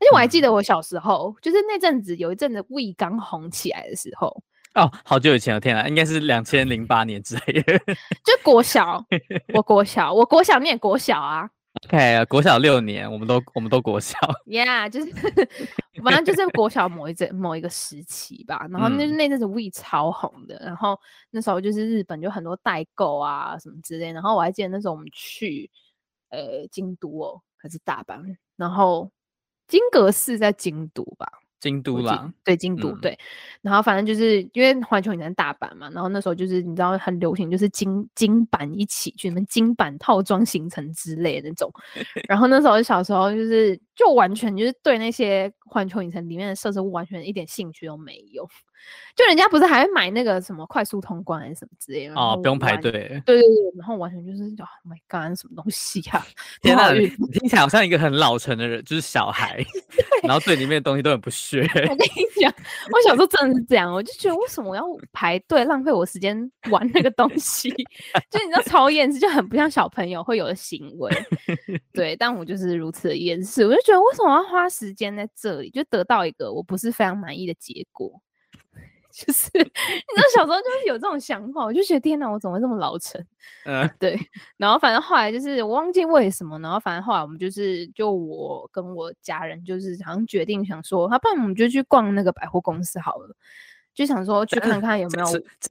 [0.00, 4.28] 且我还记得我小时候，嗯、就是那阵子有一阵子 Wii 刚红起来的时候，
[4.74, 7.78] 哦，好久以前了，天啊，应该是两千零八年之类的，
[8.24, 9.04] 就国小，
[9.52, 11.46] 我国小，我国小念国小啊。
[11.84, 14.16] OK，国小六年，我们都我们都国小。
[14.46, 15.12] Yeah，就是
[16.04, 18.66] 反正就是国小某一阵某一个时期吧。
[18.70, 20.98] 然后那那阵子 Wii 超红的，然后
[21.30, 24.12] 那时候就是日本就很多代购啊什么之类。
[24.12, 25.70] 然后我还记得那时候我们去
[26.30, 29.10] 呃京都哦，还是大阪，然后
[29.66, 31.26] 金阁寺在京都吧。
[31.60, 33.18] 京都啦，对京都、嗯、对，
[33.62, 41.72] 然后反正就是因为环球影城大阪嘛，然后那时候就是你知道很流行，就是金金版一起去什么金版套装行程之类的那种，
[42.28, 48.46] 然后那时候小时候就是就完全就是对那些环球影城里面的设施完全一点兴趣都没有。
[49.14, 52.90] 就人家不是还会买那个什么快速通关还是什么之类的哦，不用排队。
[52.90, 53.42] 对对对，
[53.78, 56.26] 然后完全就是，Oh my God，什么东西呀、啊？
[56.60, 59.64] 天哪，你听起来好像一个很老成的人，就是小孩，
[60.22, 61.62] 然后对里面的东西都很不屑。
[61.62, 62.52] 我跟你讲，
[62.92, 66.36] 我小时候真的是这样，我就觉得为什么我要排队浪费我时间
[66.70, 67.70] 玩那个东西？
[68.30, 71.10] 就你知道超厌世，就很不像小朋友会有的行为。
[71.92, 78.20] 对，但我就是如此的厌世，我就觉得为什么要花时间在这里，就得到一个我不是非常满意的结果。
[79.16, 83.18] 就是你知道小时候就是有这种想法，我就觉得天哪，我怎么会这么老成？
[83.64, 84.18] 嗯， 对。
[84.58, 93.34] 然后反正后来就是我忘记为什么，然后反正后来我们就是就我跟我家人就是好像决定想说，要不然我们就去逛那个百货公司好了，
[93.94, 95.26] 就想说去看看有没有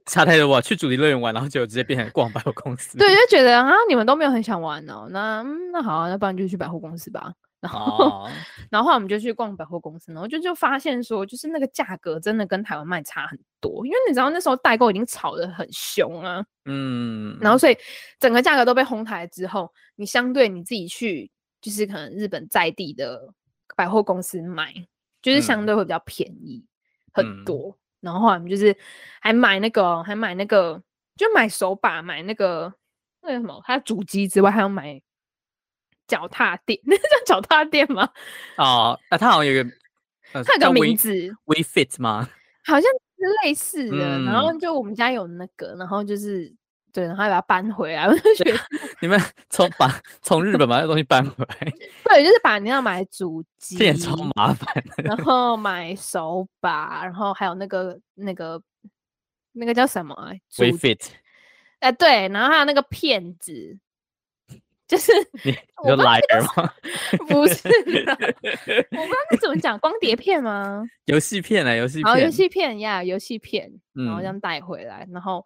[0.06, 0.60] 差太多啊。
[0.60, 2.98] 去主题乐园玩，然后就直接变成逛百货公司。
[2.98, 7.32] 对，就觉得啊，你们都没有很想玩哦，那那好啊，那不然就去百货公司吧。
[7.66, 8.30] 然后，oh.
[8.70, 17.38] 然后后来我们就去逛百货公司，然后就就发现说，就是那个价格真的跟台湾卖差很多，因为你知道那时候代购已经炒得很凶啊，嗯，mm.
[17.42, 17.76] 然后所以
[18.20, 23.32] 整个价格都被哄抬之后，你相对你自己去，就是可能日本在地的
[23.76, 24.72] 百货公司买，
[25.20, 26.64] 就是相对会比较便宜
[27.12, 27.64] 很多。
[27.64, 27.74] Mm.
[28.00, 28.76] 然后后来我们就是
[29.20, 30.80] 还买那个，还买那个，
[31.16, 32.72] 就买手把，买那个
[33.22, 35.02] 那个什么，它主机之外，还要买。
[36.06, 38.08] 脚踏垫， 那叫脚踏垫吗？
[38.56, 39.70] 哦，啊，它好像有一个，
[40.32, 41.10] 呃、它有个名字
[41.44, 42.28] ，We Fit 吗？
[42.64, 44.18] 好像是类似的。
[44.18, 46.52] 嗯、然后就我们家有那个，然后就是
[46.92, 48.06] 对，然后还把它搬回来。
[48.08, 48.58] 我就觉得
[49.00, 49.88] 你们从把
[50.22, 51.72] 从日本把那东西搬回来，
[52.04, 54.84] 对，就是把你要买主机，这也超麻烦。
[54.96, 58.60] 然后买手把，然后还有那个那个
[59.52, 60.14] 那个叫什么
[60.58, 61.08] ？We Fit。
[61.80, 63.78] 哎、呃，对，然后还有那个片子。
[64.86, 65.52] 就是你
[65.84, 66.72] 就来了吗？
[67.26, 68.16] 不是， 我不知道
[69.30, 70.84] 该怎么讲，光碟片吗？
[71.06, 75.44] 游戏片啊，游戏片，好，游戏片呀，游戏片，然后这样带回来，嗯、然后，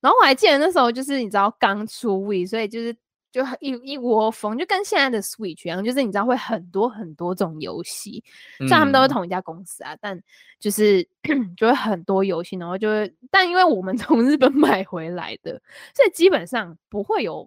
[0.00, 2.96] 然后我还记得那时候就是你知道刚出 Wii，所以就是
[3.30, 8.24] 就一一窝蜂，就跟现在的 Switch 一样，就是你知道会很多很多种游戏，
[8.60, 10.22] 虽然他们都是同一家公司啊，嗯、但
[10.58, 11.06] 就是
[11.58, 15.60] 就会很多游戏，然后就会，但因为我们从日本买回来的，
[15.94, 17.46] 所以基本上不会有。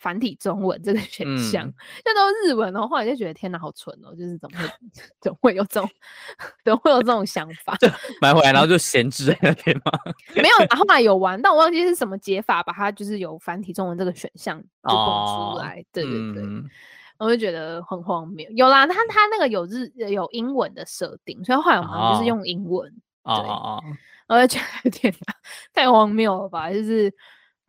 [0.00, 1.70] 繁体中文这个 选项，
[2.04, 4.14] 那、嗯、都是日文，然后后来就觉得天哪，好蠢哦！
[4.16, 4.68] 就是怎么会，
[5.20, 5.88] 怎么会有这种，
[6.64, 7.76] 怎么会有这种想法？
[7.76, 7.86] 就
[8.20, 9.92] 买回来然后就闲置在那边吗？
[10.34, 15.78] 没有，后来有玩，但我忘记是什么解法，把它就是有繁体中文这个选项就蹦出来。
[15.78, 16.64] 哦、对对对，嗯、
[17.18, 18.48] 我就觉得很荒谬。
[18.52, 22.90] 有啦，他他那个有日有英文的设定，所以后来我们就是用英文。
[23.24, 23.84] 哦哦
[24.28, 25.34] 哦，我就觉得天哪，
[25.74, 26.72] 太荒谬了吧？
[26.72, 27.14] 就是。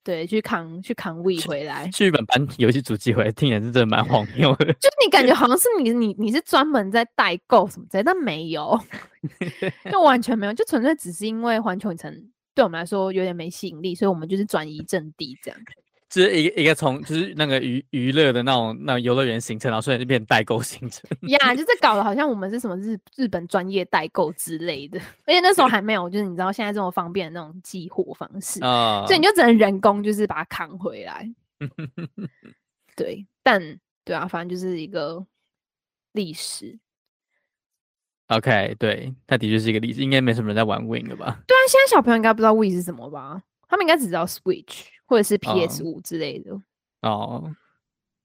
[0.03, 4.65] 对，去扛去扛 Wii 回来，去日本搬游戏主机回来，听起来是真的蛮荒谬的。
[4.73, 8.79] 就是你感觉 好像是你你你是专门在代购什么之类，但没有，
[9.91, 12.11] 就完全没有，就纯粹只是因为环球影城
[12.55, 15.59] 对我们来说有点没吸引力，所以我们就是转移阵地这样。
[16.11, 21.09] 就是一个一个从就是那个娱娱乐的那种那种游乐园行程，然后瞬间就变代购行程。
[21.29, 31.33] 呀， yeah, 就是搞得好像我们是什么日日本专业代购之类的， 而且那时候还没有，就是你知道现在这么方便的那种寄货方式啊，所以你就只能人工就是把它扛回来。
[32.97, 35.25] 对，但对啊，反正就是一个
[36.11, 36.77] 历史。
[38.27, 41.39] OK，对，它的确是一个历史，应该没什么人在玩 Win 了吧？
[41.47, 43.41] 对啊，现在小朋友应该不知道 Win 是什么吧？
[43.69, 44.87] 他们应该只知道 Switch。
[45.11, 46.57] 或者是 PS 五之类的
[47.01, 47.53] 哦，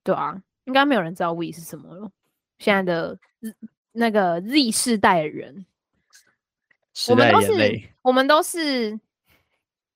[0.04, 2.08] 对啊，应该没有人知道 Wii 是什么了。
[2.60, 3.18] 现在的
[3.90, 5.66] 那个 Z 世代的人，
[7.08, 9.00] 我们都是我们都是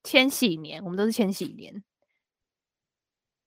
[0.03, 1.81] 千禧年，我们都是千禧年，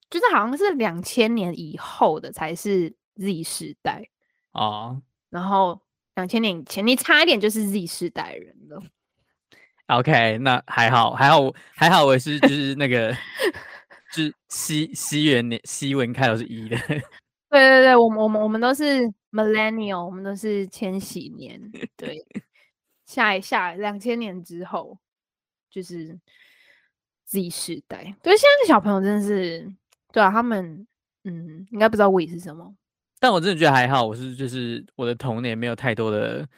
[0.08, 4.08] 就是好像是两千年以后的才是 Z 世代
[4.52, 5.02] 哦。
[5.28, 5.82] 然后
[6.14, 8.82] 两千年以前，你差一点就是 Z 世代人了。
[9.88, 13.12] OK，那还好，还好，还好，我是就是那个，
[14.14, 16.76] 就是西西元年西文开头是一的。
[17.50, 21.60] 对对对，我们我们我们都是 Millennial，我们都是千禧年。
[21.96, 22.24] 对，
[23.04, 24.98] 下一下两千年之后
[25.70, 26.18] 就是
[27.26, 27.98] Z 世代。
[28.22, 29.70] 对，现在的小朋友真的是，
[30.10, 30.86] 对啊，他们
[31.24, 32.74] 嗯，应该不知道 Wii 是什么。
[33.20, 36.48] 但我真的觉得还好，我是就是我的童年没有太多的。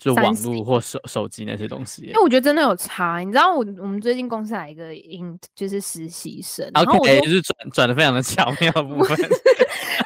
[0.00, 3.18] 就网络或手手机那些东西，因为我觉得真的有差。
[3.18, 9.16] 你知道我我们最近公司来一个应就是实习生，OK，就是转转的非常的巧妙的部分。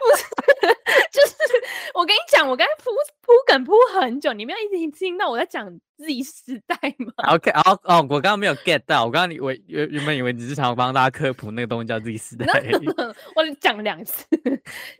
[1.94, 2.90] 我跟你讲，我刚才铺
[3.22, 5.64] 铺梗铺很久，你没有一直听到我在讲
[5.96, 12.46] Z 世代吗？OK，哦哦，我刚刚没有 get 到，我刚刚你我原原本以为你是想要帮大家科普那个东西叫 Z 世代。
[13.36, 14.26] 我讲两次，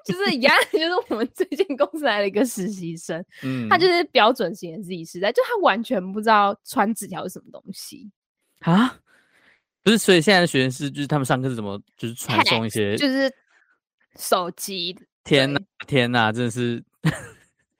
[0.04, 8.08] 就是一样， 就是我们最近公司来了一个实习生，嗯，他就是标准型的 Z 世代，就他完全不知道传纸条是什么东西
[8.60, 9.00] 啊？
[9.82, 13.28] 不是，所以现在的学生是就是他们上课是怎么就是传送一些，就是
[14.16, 14.96] 手机。
[15.24, 16.84] 天呐，天呐，真是。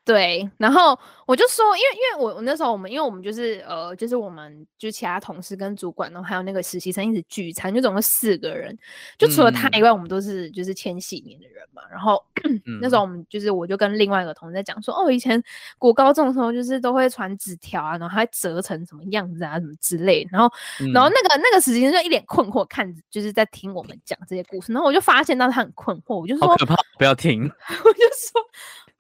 [0.05, 8.77] 对，然后我就说，因为因为我我那时候我们因为我们就是呃就是我们就其他同事跟主管，然后还有那个实习生一起聚餐，就总共四个人，
[9.17, 11.81] 就除了他以外，我们都是就是千禧年的人嘛。
[11.91, 15.43] 然后、嗯、那时候我们就是我就跟另外一个同事在讲说，哦，以前
[15.79, 20.29] 国高中的时候就是都会传纸条啊，然后还折成什么样子啊，什么之类。
[20.31, 24.71] 然后、嗯、然后那个那个实习生就一脸困惑看，就是在听我们讲这些故事。
[24.71, 27.45] 然后我就发现到他很困惑，我就说，好可怕，不要听。
[27.49, 28.43] 我就说。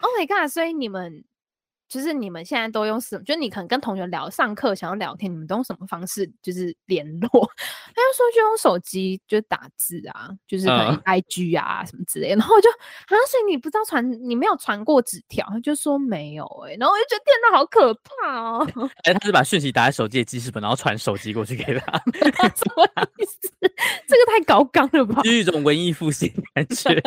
[0.00, 0.50] Oh my god！
[0.50, 1.24] 所以你们
[1.88, 3.22] 就是你们现在都用什么？
[3.24, 7.28] 就是你可能跟同学聊上课想要聊天，你们都用什么方式就是联络？
[7.30, 12.36] 他就说就用手机就打字啊，就是可能 IG 啊什么之类的。
[12.36, 15.46] 然后我就啊，所以你不知道传，你没有传过纸条？
[15.48, 16.76] 他就说没有哎、欸。
[16.78, 18.90] 然后我就觉得天哪，好可怕哦、喔！
[19.04, 21.98] 哎、欸，他是把讯息打在手机的记事本，然后传手机过去给他，
[22.56, 22.84] 什么
[23.18, 23.38] 意思？
[24.08, 25.22] 这个太高纲了吧？
[25.22, 27.00] 是一种文艺复兴感觉。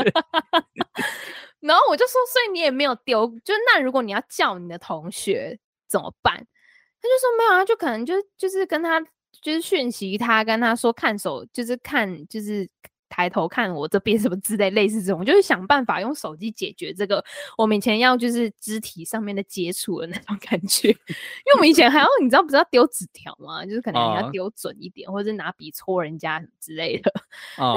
[1.68, 6.36] 然后我就说，所以你也没有丢，就那如果你要叫你的同学怎么办？
[6.36, 9.00] 他就说没有啊，就可能就就是跟他
[9.42, 12.68] 就是讯息他，跟他说看手，就是看就是
[13.10, 17.24] 抬头看我这边什么之类类似这种，就是想办法用手机解决这个
[17.58, 23.66] 我们以前要就是肢体上面的接触的那种感觉，因为我们以前还要你知道不是要丢纸条吗？
[23.66, 27.12] 就是可能你要丢准一点，或者是拿笔戳人家之类的。
[27.58, 27.76] 哦。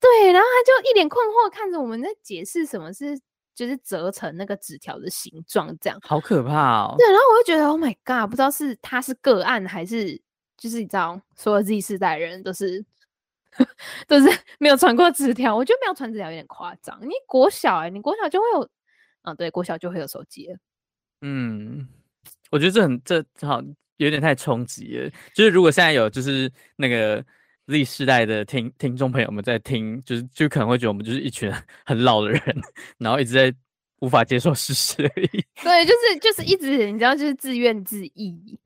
[0.00, 3.16] 对，然后他就一脸困惑看着我们在解释什么是
[3.54, 6.96] 就是折成那个纸条的形状，这样好可怕哦。
[6.98, 10.20] 对，然后我就觉得 Oh my God，不知道是他是个案还是
[10.56, 12.84] 就是你知道，所有 Z 世代人都是
[14.08, 15.56] 都是没有传过纸条。
[15.56, 16.98] 我觉得没有传纸条有点夸张。
[17.02, 18.68] 你国小哎、欸，你国小就会有
[19.22, 19.34] 啊？
[19.34, 20.48] 对，国小就会有手机。
[21.20, 21.88] 嗯，
[22.50, 23.62] 我觉得这很这好
[23.96, 25.10] 有点太冲击了。
[25.34, 27.24] 就是如果现在有就是那个。
[27.68, 31.50] Z 世代的听听众朋友们在听，就是就可能会觉得我们就是一群
[31.86, 32.42] 很老的人，
[32.98, 33.54] 然后一直在
[34.00, 35.44] 无法接受事实而已。
[35.62, 38.58] 对，就是就是一直你知道，就是自怨自艾，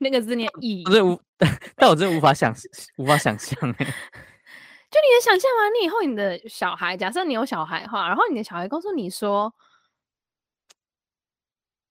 [0.00, 0.82] 那个字念艾。
[0.86, 1.20] 我真无，
[1.76, 2.54] 但我真的无法想
[2.96, 3.84] 无法想象哎。
[4.90, 5.68] 就你能想象吗？
[5.78, 9.52] 你以后你的小孩，假设你有小孩的话，然后你的小孩告诉你说。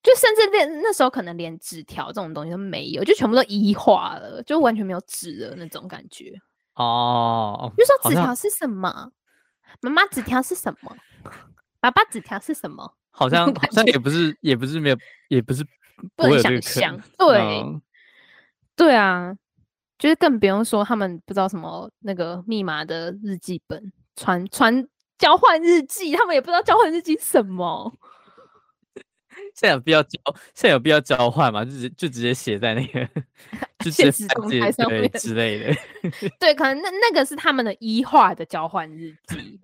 [0.04, 6.34] 就甚至连那时候可能连纸条这种东西都没有，就全部都一化了，就完全没有纸的那种感觉。
[6.76, 9.12] 哦，就说纸条是什么？
[9.82, 10.96] 妈妈，纸条是什么？
[11.82, 12.96] 爸爸纸条是什么？
[13.12, 14.98] 好像好像也不是，也不是没有，
[15.28, 15.62] 也不是
[16.16, 16.98] 不能想象。
[17.18, 17.82] 对，嗯、
[18.78, 19.36] 对啊，
[19.98, 27.92] 就是更不用说他们不知道什么那个密码的日记本，传传交换日记，他们也不知道交换日记什么。
[29.54, 30.20] 现在有必要交？
[30.54, 31.66] 现在有必要交换吗？
[31.66, 33.08] 就直就直接写在那个
[33.84, 35.76] 就现实动态上面之类的。
[36.40, 39.60] 对，可能那那个是他们的一化的交换日记。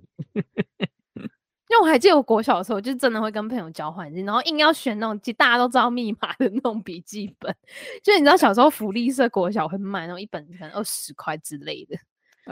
[1.73, 7.51] 因为我还记得我国小的时候，就真的会跟朋友交换日，然后硬要选那种大家都知道密码的那种笔记本。
[8.03, 11.97] 就你知道小时候福利社国小会卖那种一本可能二十块之类的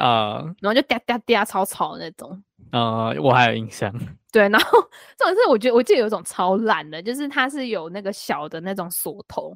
[0.02, 2.44] 啊，uh, 然后就嗲嗲嗲超吵的那种。
[2.72, 3.94] 呃，uh, 我还有印象。
[4.34, 4.80] 对，然后
[5.16, 9.56] 这种是我觉得我记得有一种超烂的，就是它是有那个小的那种锁头，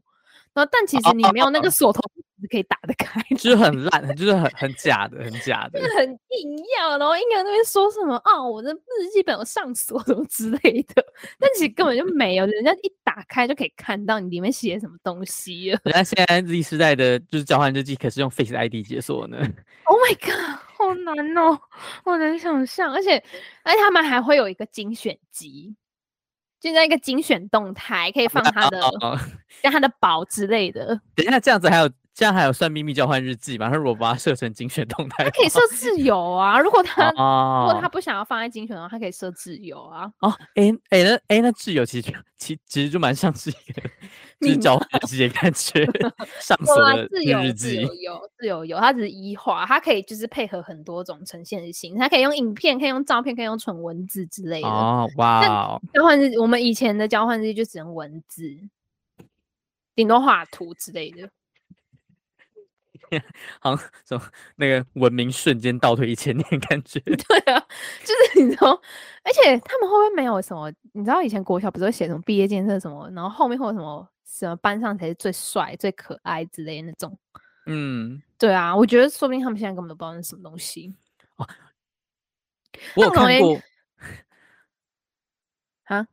[0.54, 2.00] 然后但其实你没有那个 锁头。
[2.46, 2.52] Uh, uh, uh.
[2.52, 11.04] 可以打得开，就是很烂，就是很很假的，很假的，就是很硬要，然后硬要那边说什么啊，我的日记本有上锁什么之类的，
[11.40, 15.80] 但其实根本就没有，人家一打开就可以看到你里面写什么东西了。
[15.84, 19.38] 人家现在 Z 时代的就是交换日记，可是用 Face ID 解锁呢。
[19.86, 21.60] Oh my god，好难哦，
[22.04, 23.18] 好难想象，而且
[23.64, 25.76] 而且他们还会有一个精选集。
[26.58, 28.82] 就在一个精选动态，可以放他的，
[29.62, 31.00] 像他的宝之类的。
[31.14, 33.70] 等一下，这样子还有这样还有算秘密交换日记吗？
[33.70, 36.58] 他如果把它设成精选动态，他可以设自由啊。
[36.64, 40.10] 如果他、哦、如果他不想要放在精选的话，他可以设自由啊。
[40.22, 43.82] 哦，哎哎，那哎那自由其实其其实就蛮像是一个。
[44.42, 45.86] 就是交换日记感觉
[46.42, 54.68] 上锁的日记有有自由有，它只是一画，它可以就是配合很多种呈现性，它可以用影片，可以用照片，可以用纯文字之类的。
[54.68, 55.80] 哦，哇！
[55.94, 58.54] 交换日记，我们以前的交换日记就只能文字，
[59.96, 61.30] 顶多画图之类的。
[63.60, 64.24] 好像什么
[64.56, 67.00] 那个文明瞬间倒退一千年感觉。
[67.06, 67.60] 对啊，
[68.04, 68.72] 就是 你知道，
[69.24, 70.72] 而且他们会不会没有什么？
[70.94, 74.08] 你知道以前国小不是会写什么毕业建设什么，然后后面会有什么？
[74.26, 77.18] 什么班上才是最帅、最可爱之类的那种？
[77.68, 80.94] 嗯，对啊，我觉得说不定他们现在根本都不知道那是什么东西。
[81.38, 81.48] 哦，
[82.98, 83.60] 我有看过。
[85.86, 86.06] 啊？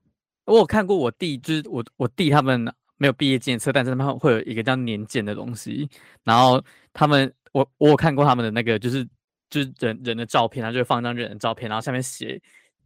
[0.44, 2.72] 我有看过我弟，就是我我弟他们
[3.02, 5.90] 没有毕业纪念册，但是他们会有一个叫年鉴的东西。
[6.22, 9.04] 然后他们，我我有看过他们的那个，就是
[9.50, 12.40] 就是人人的照片，他就会放一张人的照片，然后下面写。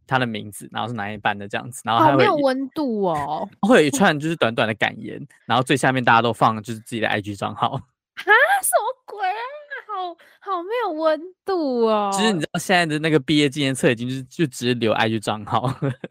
[0.09, 7.73] 他的名字，然后是哪一班的这样子，然后还会有温度哦， 会有一串就是短短的感言，然后最下面大家都放就是自己的 IG 账号。
[7.73, 8.31] 啊，
[8.63, 9.43] 什么鬼啊？
[9.89, 12.09] 好好没有温度哦。
[12.13, 15.63] 其实你知道现在的那个毕业纪念册已经就是就只留 IG 账号。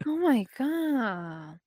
[0.05, 1.57] Oh my god！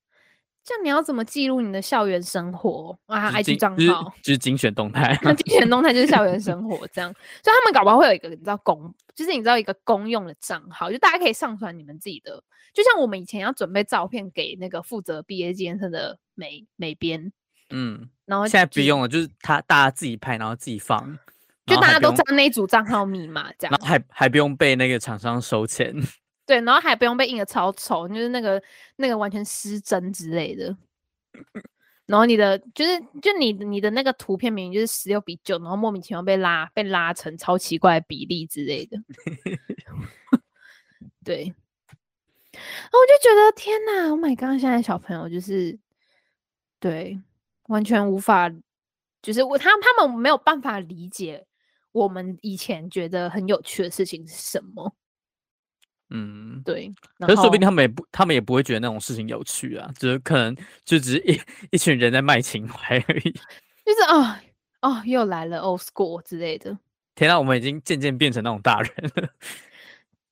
[0.70, 3.92] 这样你要怎么记录你的校园生活啊？IG 账号就是、
[4.22, 7.12] 就是精选动态， 精选动态就是校园生活这样，
[7.42, 12.40] 所以他们搞不好会有一个你知道公，就是你知道一个公用的账号，就大家可以上传你们自己的，
[12.72, 17.32] 就像我们以前要准备照片给那个负责毕业纪念册的美美编，
[17.70, 21.18] 嗯，然后现在不用了，就是他大家自己拍，然后自己放，
[21.66, 25.92] 就大家都知道那一组账号密码这样，然后还还不用被那个厂商收钱。
[26.50, 28.60] 对，然后还不用被印的超丑，就是那个
[28.96, 30.76] 那个完全失真之类的。
[32.06, 38.98] 然后你的就是就你你的那个图片明明就是十六比九，然后莫名其妙被拉被拉成超奇怪的比例之类的。
[41.24, 44.60] 对，然后我就觉得天哪！Oh my god！
[44.60, 45.78] 现在小朋友就是
[46.80, 47.16] 对
[47.68, 48.50] 完全无法，
[49.22, 51.46] 就是我他他们没有办法理解
[51.92, 54.92] 我们以前觉得很有趣的事情是什么。
[56.10, 60.54] 嗯，对，可是说不定他们也不，他们也不会觉得那种事情有趣啊，就是可能
[60.84, 61.40] 就只是一
[61.70, 63.30] 一群人在卖情怀而已。
[63.86, 64.42] 就是啊，
[64.80, 66.76] 哦，哦，又来了 old school 之类的。
[67.14, 69.28] 天啊，我们已经渐渐变成那种大人了。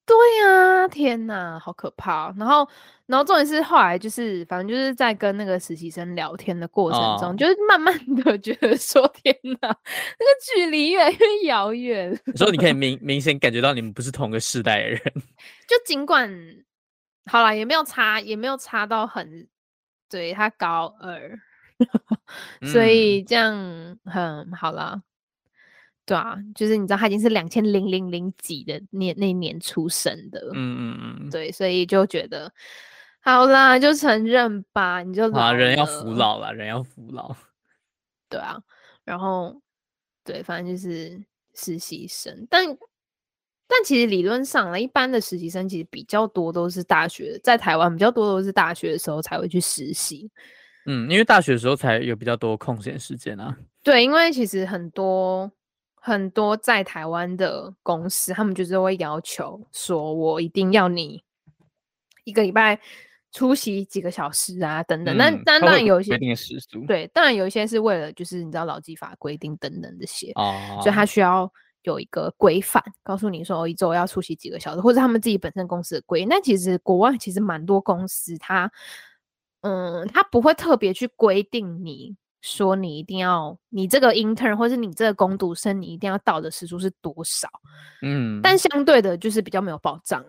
[0.09, 2.33] 对呀、啊，天哪，好可怕！
[2.39, 2.67] 然后，
[3.05, 9.77] 然后重点是后来就是，反正就是在跟那个实习生聊天的过程中，哦、就是慢慢的 觉得说，天哪，那个
[10.43, 12.19] 距离越来越遥远。
[12.37, 15.01] 所以你可以明明显感觉到你们不是同个世代的人。
[15.69, 16.33] 就尽管
[17.27, 19.47] 好了，也没有差，也没有差到很，
[20.09, 21.39] 对，他高二，
[22.73, 25.03] 所以这样很好啦。
[26.09, 32.51] 对啊，就是你知道他已经是两千零零零几的年那年出生的，嗯嗯嗯，对，所以就觉得
[33.21, 37.37] 好啦，就承认吧，你就啊，人要服老了，人要服老，
[38.31, 38.59] 对啊，
[39.05, 39.61] 然后
[40.25, 41.23] 对，反正就是
[41.55, 42.65] 实习生，但
[43.67, 50.31] 但其实理论上呢，一般的实习生其实比较多都是大学，在台湾比较多都是大学的时候才会去实习，
[50.87, 55.53] 嗯，因为大学的时候才有比较多空闲时间啊，对，因为其实很多。
[56.09, 61.23] 很多在台湾的公司，他们就是会要求说，我一定要你
[62.25, 62.81] 一个礼拜
[63.31, 65.17] 出席几个小时啊，等等。
[65.17, 66.19] 那、嗯、当然有一些
[66.87, 71.53] 对，当然有一些是为了就是你知道劳基法规定等等这些，哦，所以他需要
[71.83, 76.25] 有一个规范，告诉你说一周要出席几个小时，或者他们自己本身公司的规。
[76.25, 78.71] 那其实国外其实蛮多公司，他
[79.61, 82.17] 嗯，他不会特别去规定你。
[82.41, 87.49] 说你一定要，你这个 intern 或是你这个工读生，你一定要到的时数是多少？
[88.03, 90.25] 嗯，但相对的，就是比较没有保障。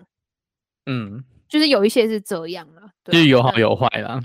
[0.86, 4.20] 嗯，就是有一些是这样了，就是有好有坏啦。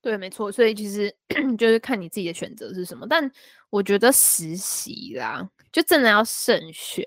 [0.00, 0.50] 对，没错。
[0.50, 1.14] 所以其实
[1.58, 3.06] 就是看你自己的选择是什么。
[3.08, 3.30] 但
[3.70, 7.04] 我觉得实习啦，就真的要慎选。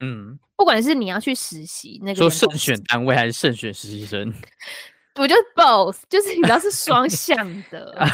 [0.00, 4.32] 嗯，不管是你要去实习，那个说慎选单位还是慎选实习生，
[5.16, 7.36] 我觉得 both，就是你知道是双向
[7.70, 7.94] 的。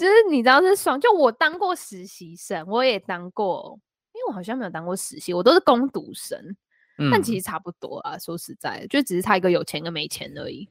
[0.00, 3.78] 就是你知道是爽，就我当过实习生，我也当过，
[4.14, 6.38] 因为我好像没有当过实习，我都是工读生，
[6.96, 8.16] 嗯，但其实差不多啊。
[8.16, 10.66] 说实在的，就只是差一个有钱跟没钱而已。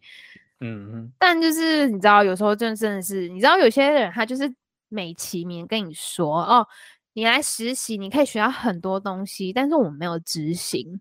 [0.61, 1.13] 嗯嗯。
[1.19, 4.51] 但就是你知道，有时候真的真的是，你知道有些人他就是
[4.87, 6.67] 美其名跟你说哦，
[7.13, 10.99] 你来实习，你可以学到很多东西，但是我没有执行。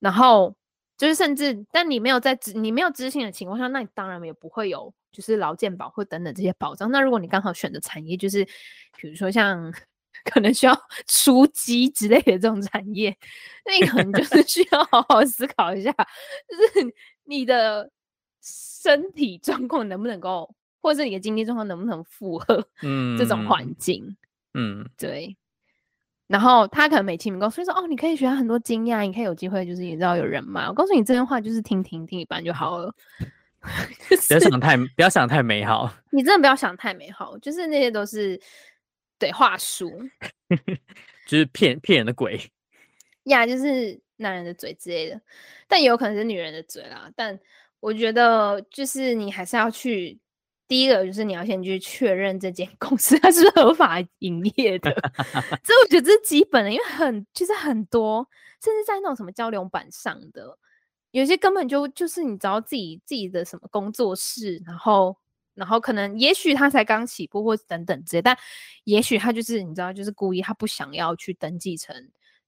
[0.00, 0.56] 然后
[0.96, 4.92] 就是甚至，但你没有在执，你没有执行的情况下，那你当然也不会有。
[5.12, 6.90] 就是劳健保或等等这些保障。
[6.90, 8.44] 那如果你刚好选的产业就是，
[8.96, 9.72] 比如说像
[10.24, 13.16] 可能需要 出击之类的这种产业，
[13.64, 16.94] 那你可能就是 需要好好思考一下，就是
[17.24, 17.90] 你的
[18.40, 24.16] 身体状况能不能够，或者是你的经济状况能不能负荷嗯这种环境，
[24.54, 25.36] 嗯，对。
[26.28, 30.66] 然后他可能美其名告所以说，哦，你可以学到很多经验，你可以有机会，就是你知道有人脉。
[30.66, 32.94] 我告诉你这些话就是听听听一半就好了。
[34.28, 35.92] 不要想太，不要想太美好。
[36.10, 38.40] 你真的不要想太美好，就是那些都是
[39.18, 39.90] 对话术，
[41.26, 42.40] 就是骗骗人的鬼
[43.24, 45.20] 呀，yeah, 就是男人的嘴之类的，
[45.68, 47.08] 但也有可能是女人的嘴啦。
[47.14, 47.38] 但
[47.78, 50.18] 我觉得，就是你还是要去，
[50.66, 54.90] 第一个就是你要先去确认这间公司它是合法营业的，
[55.62, 58.28] 这我觉得这是基本的，因为很就是很多，
[58.62, 60.58] 甚至在那种什么交流板上的。
[61.12, 65.16] 有些根本就就是你知道自己自己的什么工作室，然后
[65.54, 68.36] 然后可能也许他才刚起步或等等之类，但
[68.84, 71.94] 也许他就是你知道就是故意他不想要去登记成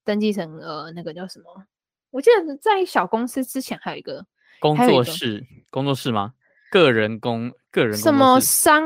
[0.05, 1.65] 登记成呃那个叫什么？
[2.11, 4.27] 我记得在小公司之前还有一个
[4.61, 6.35] 工作室工作室吗？
[6.71, 8.83] 个人工个人什么商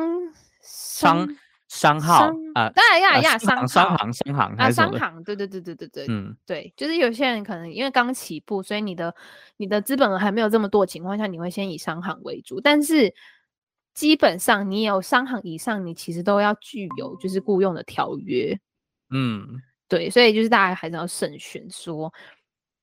[0.61, 1.29] 商。
[1.69, 9.15] 商号啊，当然呀呀，商商行商行啊，商行，对对对对对对，嗯，对，就是有些人可能因为刚起步，所以你的
[9.59, 13.15] 你的资本额还没有这么多情况下，你会先以商行为主，但是
[13.93, 18.59] 基本上你有商行以上，你其实都要具有就是雇佣的条约，
[19.11, 19.47] 嗯，
[19.89, 22.13] 对，所以就是大家还是要慎选，说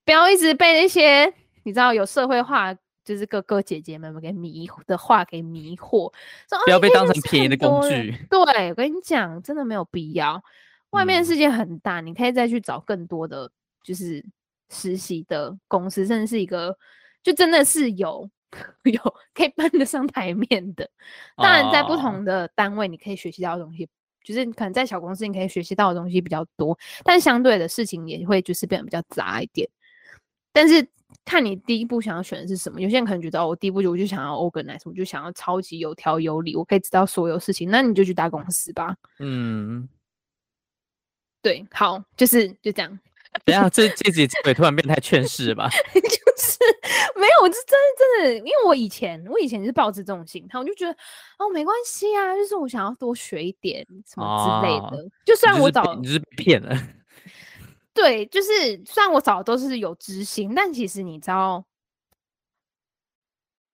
[0.05, 1.25] 不要一直被那些
[1.63, 2.75] 你知道有社会化。
[3.05, 6.11] 就是哥哥姐姐们给迷的话给迷惑，
[6.65, 8.11] 不要被当成便宜的工具。
[8.27, 10.43] 对，我跟你讲，真的没有必要。
[10.89, 13.49] 外面世界很大，嗯，你可以再去找更多的
[13.83, 14.25] 就是
[14.69, 16.75] 实习的公司，甚至是一个
[17.21, 18.27] 就真的是有
[18.83, 18.99] 有
[19.33, 20.89] 可以搬得上台面的。
[21.37, 23.89] 当然，在不同的单位，你可以学习到的东西，哦，
[24.23, 29.69] 就是可能在小公司你可以学习到的东西比较多，但相对的事情也会就是变得比较杂一点。
[30.51, 30.87] 但是。
[31.25, 32.79] 看你第一步想要选的是什么？
[32.79, 37.69] 有些人可能觉得，哦，我第一步就我就想要 organize，我就想要超级有条有理，我可以知道所有事情。
[37.69, 38.95] 那你就去大公司吧。
[39.19, 39.89] 嗯，
[41.41, 42.99] 对，好，就是就这样。
[43.43, 45.67] 等下，这这集 会突然变太劝世吧？
[45.93, 46.01] 就
[46.37, 46.59] 是
[47.15, 50.91] 没有，我是真的真的，因为我以前我以前是抱着这种心态，我就觉得
[51.39, 55.03] 哦，没关系啊，就是我想要多学一点什么之类的。
[55.03, 56.77] 哦、就算我早你是骗了。
[57.95, 58.49] 对，就是
[58.85, 61.65] 虽然我找的都是有知心，但其实你知道，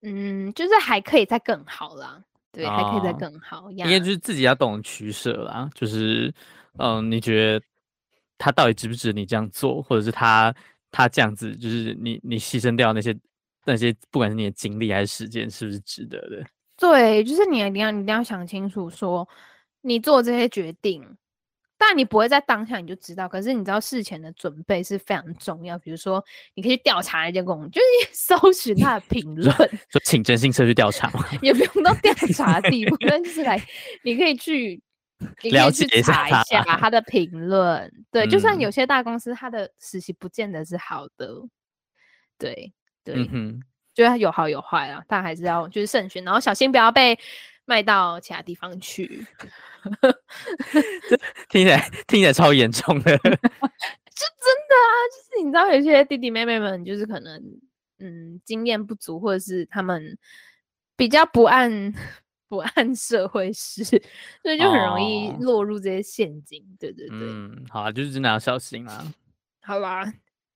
[0.02, 2.22] 嗯，就是还可以再更好啦。
[2.52, 3.68] 对，哦、还可以再更好。
[3.72, 5.68] 应该就是自己要懂得取舍啦。
[5.74, 6.32] 就是，
[6.78, 7.66] 嗯，你觉得
[8.38, 10.54] 他到底值不值你这样做，或者是他
[10.92, 13.18] 他这样子，就是你你牺牲掉那些
[13.64, 16.46] 那些，不管是你的精力还是时间，是不是值得的？
[16.76, 19.28] 对，就是你一定要你一定要想清楚，说
[19.80, 21.04] 你做这些决定。
[21.84, 25.76] 但你不会在当下你就知道，可是你知道事前的准备是非常重要。
[25.80, 26.24] 比如说，
[26.54, 29.52] 你可以去调查一件工，就是 搜寻他的 评论，
[29.90, 33.60] 就请征信社去调查嘛，也不用到调查的地步， 但是来
[34.04, 34.80] 你可以去，
[35.42, 37.92] 你可以去查一下他的评论。
[38.12, 41.28] 对，就算有些大公司他的实习不见得是好的，
[42.38, 42.72] 对
[43.02, 43.60] 对，嗯，
[43.92, 47.18] 就是有好有坏啊，但还是要就是慎选，然后小心不要被
[47.64, 49.26] 卖到其他地方去。
[51.48, 57.42] 听起来听起来超严重的， 就真的啊，就是你知道有些弟弟妹妹们，就是可能，
[57.98, 60.16] 嗯经验不足，或者是他们
[60.96, 61.92] 比较不按
[62.48, 63.82] 不按社会事，
[64.42, 66.62] 所以就很容易落入这些陷阱。
[66.62, 69.12] 哦、对对对，嗯，好啊，就是真的要小心啊。
[69.62, 70.04] 好吧。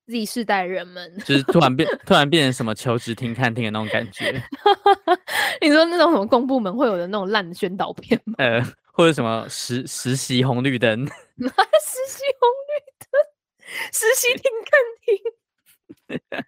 [0.06, 4.40] Z 世代人们就是突然变，突然变成什么求职听看听的那种感觉。
[5.60, 8.34] 你说那种什么公部门会有的那种烂宣导片吗？
[8.38, 11.06] 呃，或者什么实 实习红绿灯？
[11.06, 11.12] 实
[12.08, 12.72] 习红绿
[13.10, 13.20] 灯，
[13.92, 16.46] 实习听看听。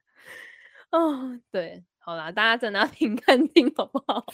[0.91, 4.25] 哦，对，好啦，大家真的要听看听好不好？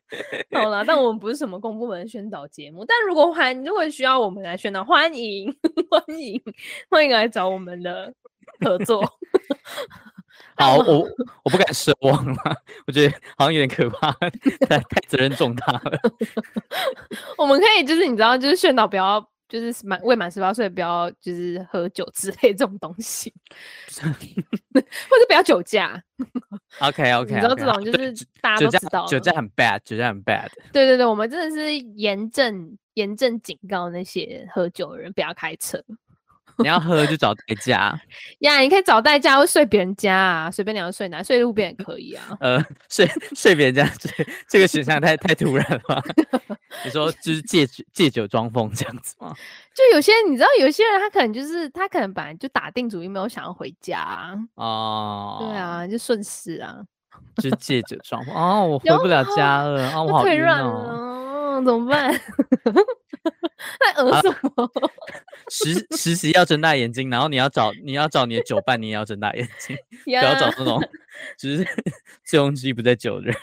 [0.52, 2.84] 好了，但我们不是什么公部门宣导节目。
[2.84, 5.54] 但如果还如果需要我们来宣导，欢迎
[5.90, 6.42] 欢迎
[6.90, 8.12] 欢迎来找我们的
[8.60, 9.02] 合作。
[10.56, 11.08] 好，我
[11.44, 12.36] 我不敢奢望了，
[12.86, 14.12] 我觉得好像有点可怕，
[14.68, 15.98] 太太责任重大了。
[17.38, 19.31] 我们可以就是你知道，就是宣导不要。
[19.52, 23.30] 就是满未满十八岁不要就是喝酒之类这种东西，
[24.00, 26.02] 或者不要酒驾。
[26.80, 30.48] OK OK，你知道这种就是大家都知道，酒驾很 bad，酒驾很 bad。
[30.72, 35.84] 对对对，我们真的是严正严正警告那些喝酒的人不要开车。
[36.58, 37.98] 你要喝就找代驾
[38.40, 42.24] 呀， 你可以找代驾，或睡别人家啊，随便你要睡哪，睡路边也可以啊。
[42.40, 44.10] 呃， 睡睡别人家，这
[44.48, 46.02] 这个选项太 太突然了。
[46.84, 49.34] 你说就是借借酒装疯这样子吗？
[49.74, 54.34] 就有些你知道，有些人他可能就是他可能本来就打定主意没有想要回家啊。
[54.54, 56.76] 哦，对啊，就顺势啊，
[57.42, 61.31] 就借酒装疯哦，我回不了家了啊，我好晕哦，
[61.64, 62.12] 怎么办？
[63.78, 64.70] 在讹什么？
[65.50, 70.80] 实实习要睁大眼睛，然后你要找你要找你的酒伴，你也要睁大眼睛 不要找那种
[71.38, 71.66] 就是
[72.24, 73.36] 醉翁之意不在酒的人。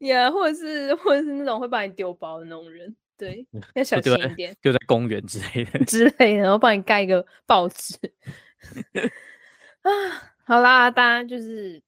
[0.00, 7.94] 呀、yeah，或者是或者是那种会把你丢包的那种人，对，要小心一点，丢在公园之类的之类的，然后帮你盖一个报纸。
[9.82, 9.90] 啊，
[10.44, 11.82] 好啦，大家就是。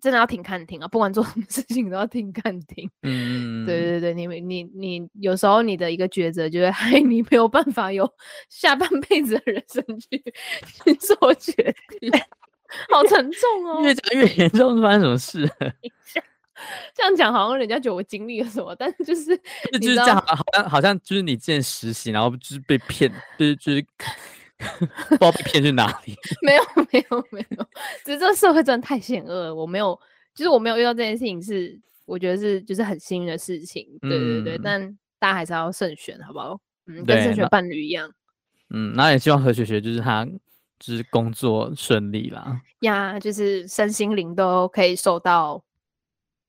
[0.00, 0.86] 真的要停看听啊！
[0.86, 2.88] 不管做什么事情都要停看听。
[3.02, 8.08] 嗯，对对对，你你你有时候你的一个抉择，就会害 你没有办法有
[8.48, 10.22] 下半辈子的人生去
[10.84, 11.52] 去做决
[11.98, 12.10] 定，
[12.88, 13.82] 好沉重哦。
[13.82, 15.50] 越讲越严重，是发生什么事？
[16.94, 19.36] 这样讲好像人家觉得我经历了什么，但是就是
[19.72, 23.84] 就是这样，好像好像就是你之前实习，然后就是被骗，就是就是。
[25.08, 26.14] 不知道被骗去哪里？
[26.42, 27.66] 没有 没有没有，
[28.04, 29.54] 只是这个社会真的太险恶了。
[29.54, 29.98] 我没有，
[30.34, 33.86] 就是我没有遇到这件事情是，是我觉得是就是很幸运的事情。
[34.02, 36.60] 对对对，嗯、但大家还是要慎选，好不好？
[36.86, 38.12] 嗯，跟慎选伴侣一样。
[38.70, 40.24] 嗯，那也希望何雪雪就是她
[40.78, 42.60] 就是工作顺利啦。
[42.80, 45.62] 呀，就是身心灵都可以受到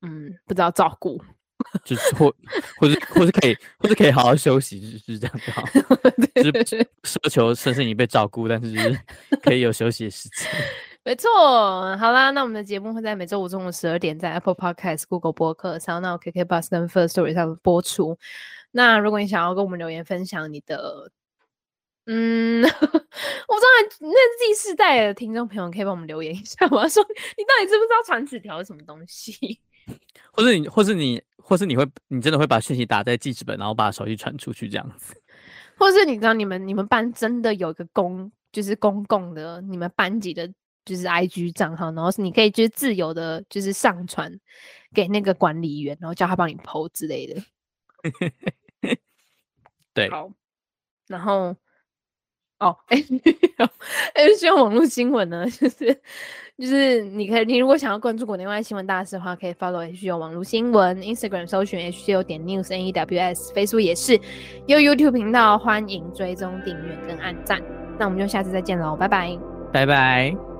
[0.02, 1.22] 嗯，不知道照顾。
[1.84, 2.34] 就是或
[2.78, 5.62] 或是或是可以或是可以好好休息，就是这样就好。
[6.34, 8.98] 就是奢求身心灵被照顾，但是就是
[9.42, 10.48] 可以有休息的时间。
[11.04, 11.28] 没错，
[11.96, 18.16] 好啦，那我们的节目会在每周五中午十二点在 Apple Podcast、Google 播客、SoundOn、KK Bus 跟 Firstory 上播出。
[18.70, 21.10] 那如果你想要跟我们留言分享你的，
[22.06, 23.66] 嗯， 我不知道
[24.00, 26.86] 那 Z 世代的听众朋友可以帮我们留言一下吗？
[26.88, 27.04] 说
[27.36, 29.60] 你到底知不知道传纸条是什么东西？
[30.32, 31.20] 或是你，或是你。
[31.42, 35.14] 或是你会，你真的会把讯息打在记事本，然后把手机传出去这样子。
[35.76, 40.46] 或是你知道，你们你们班真的有一个公，就是公共的你们班级的，
[40.84, 44.32] 就是 IG 账号，然后是你可以就是自由的，就是上传
[44.94, 47.42] 给那个管理员，然后叫他帮你 PO 之类的。
[49.92, 50.30] 对，好，
[51.08, 51.56] 然后。
[52.62, 52.96] 哦，哎，
[54.14, 56.00] 哎，希望网络新闻呢， 就是
[56.56, 64.18] 就是你可以，你如果想要关注国内外新闻大事的话，可以 follow H 九网络新闻，Instagram 搜寻 H 九点 news N E W S，Facebook 也是，
[64.66, 67.60] 有 YouTube 频道，欢迎追踪订阅跟按赞，
[67.98, 69.36] 那我们就下次再见喽，拜拜，
[69.72, 70.51] 拜拜。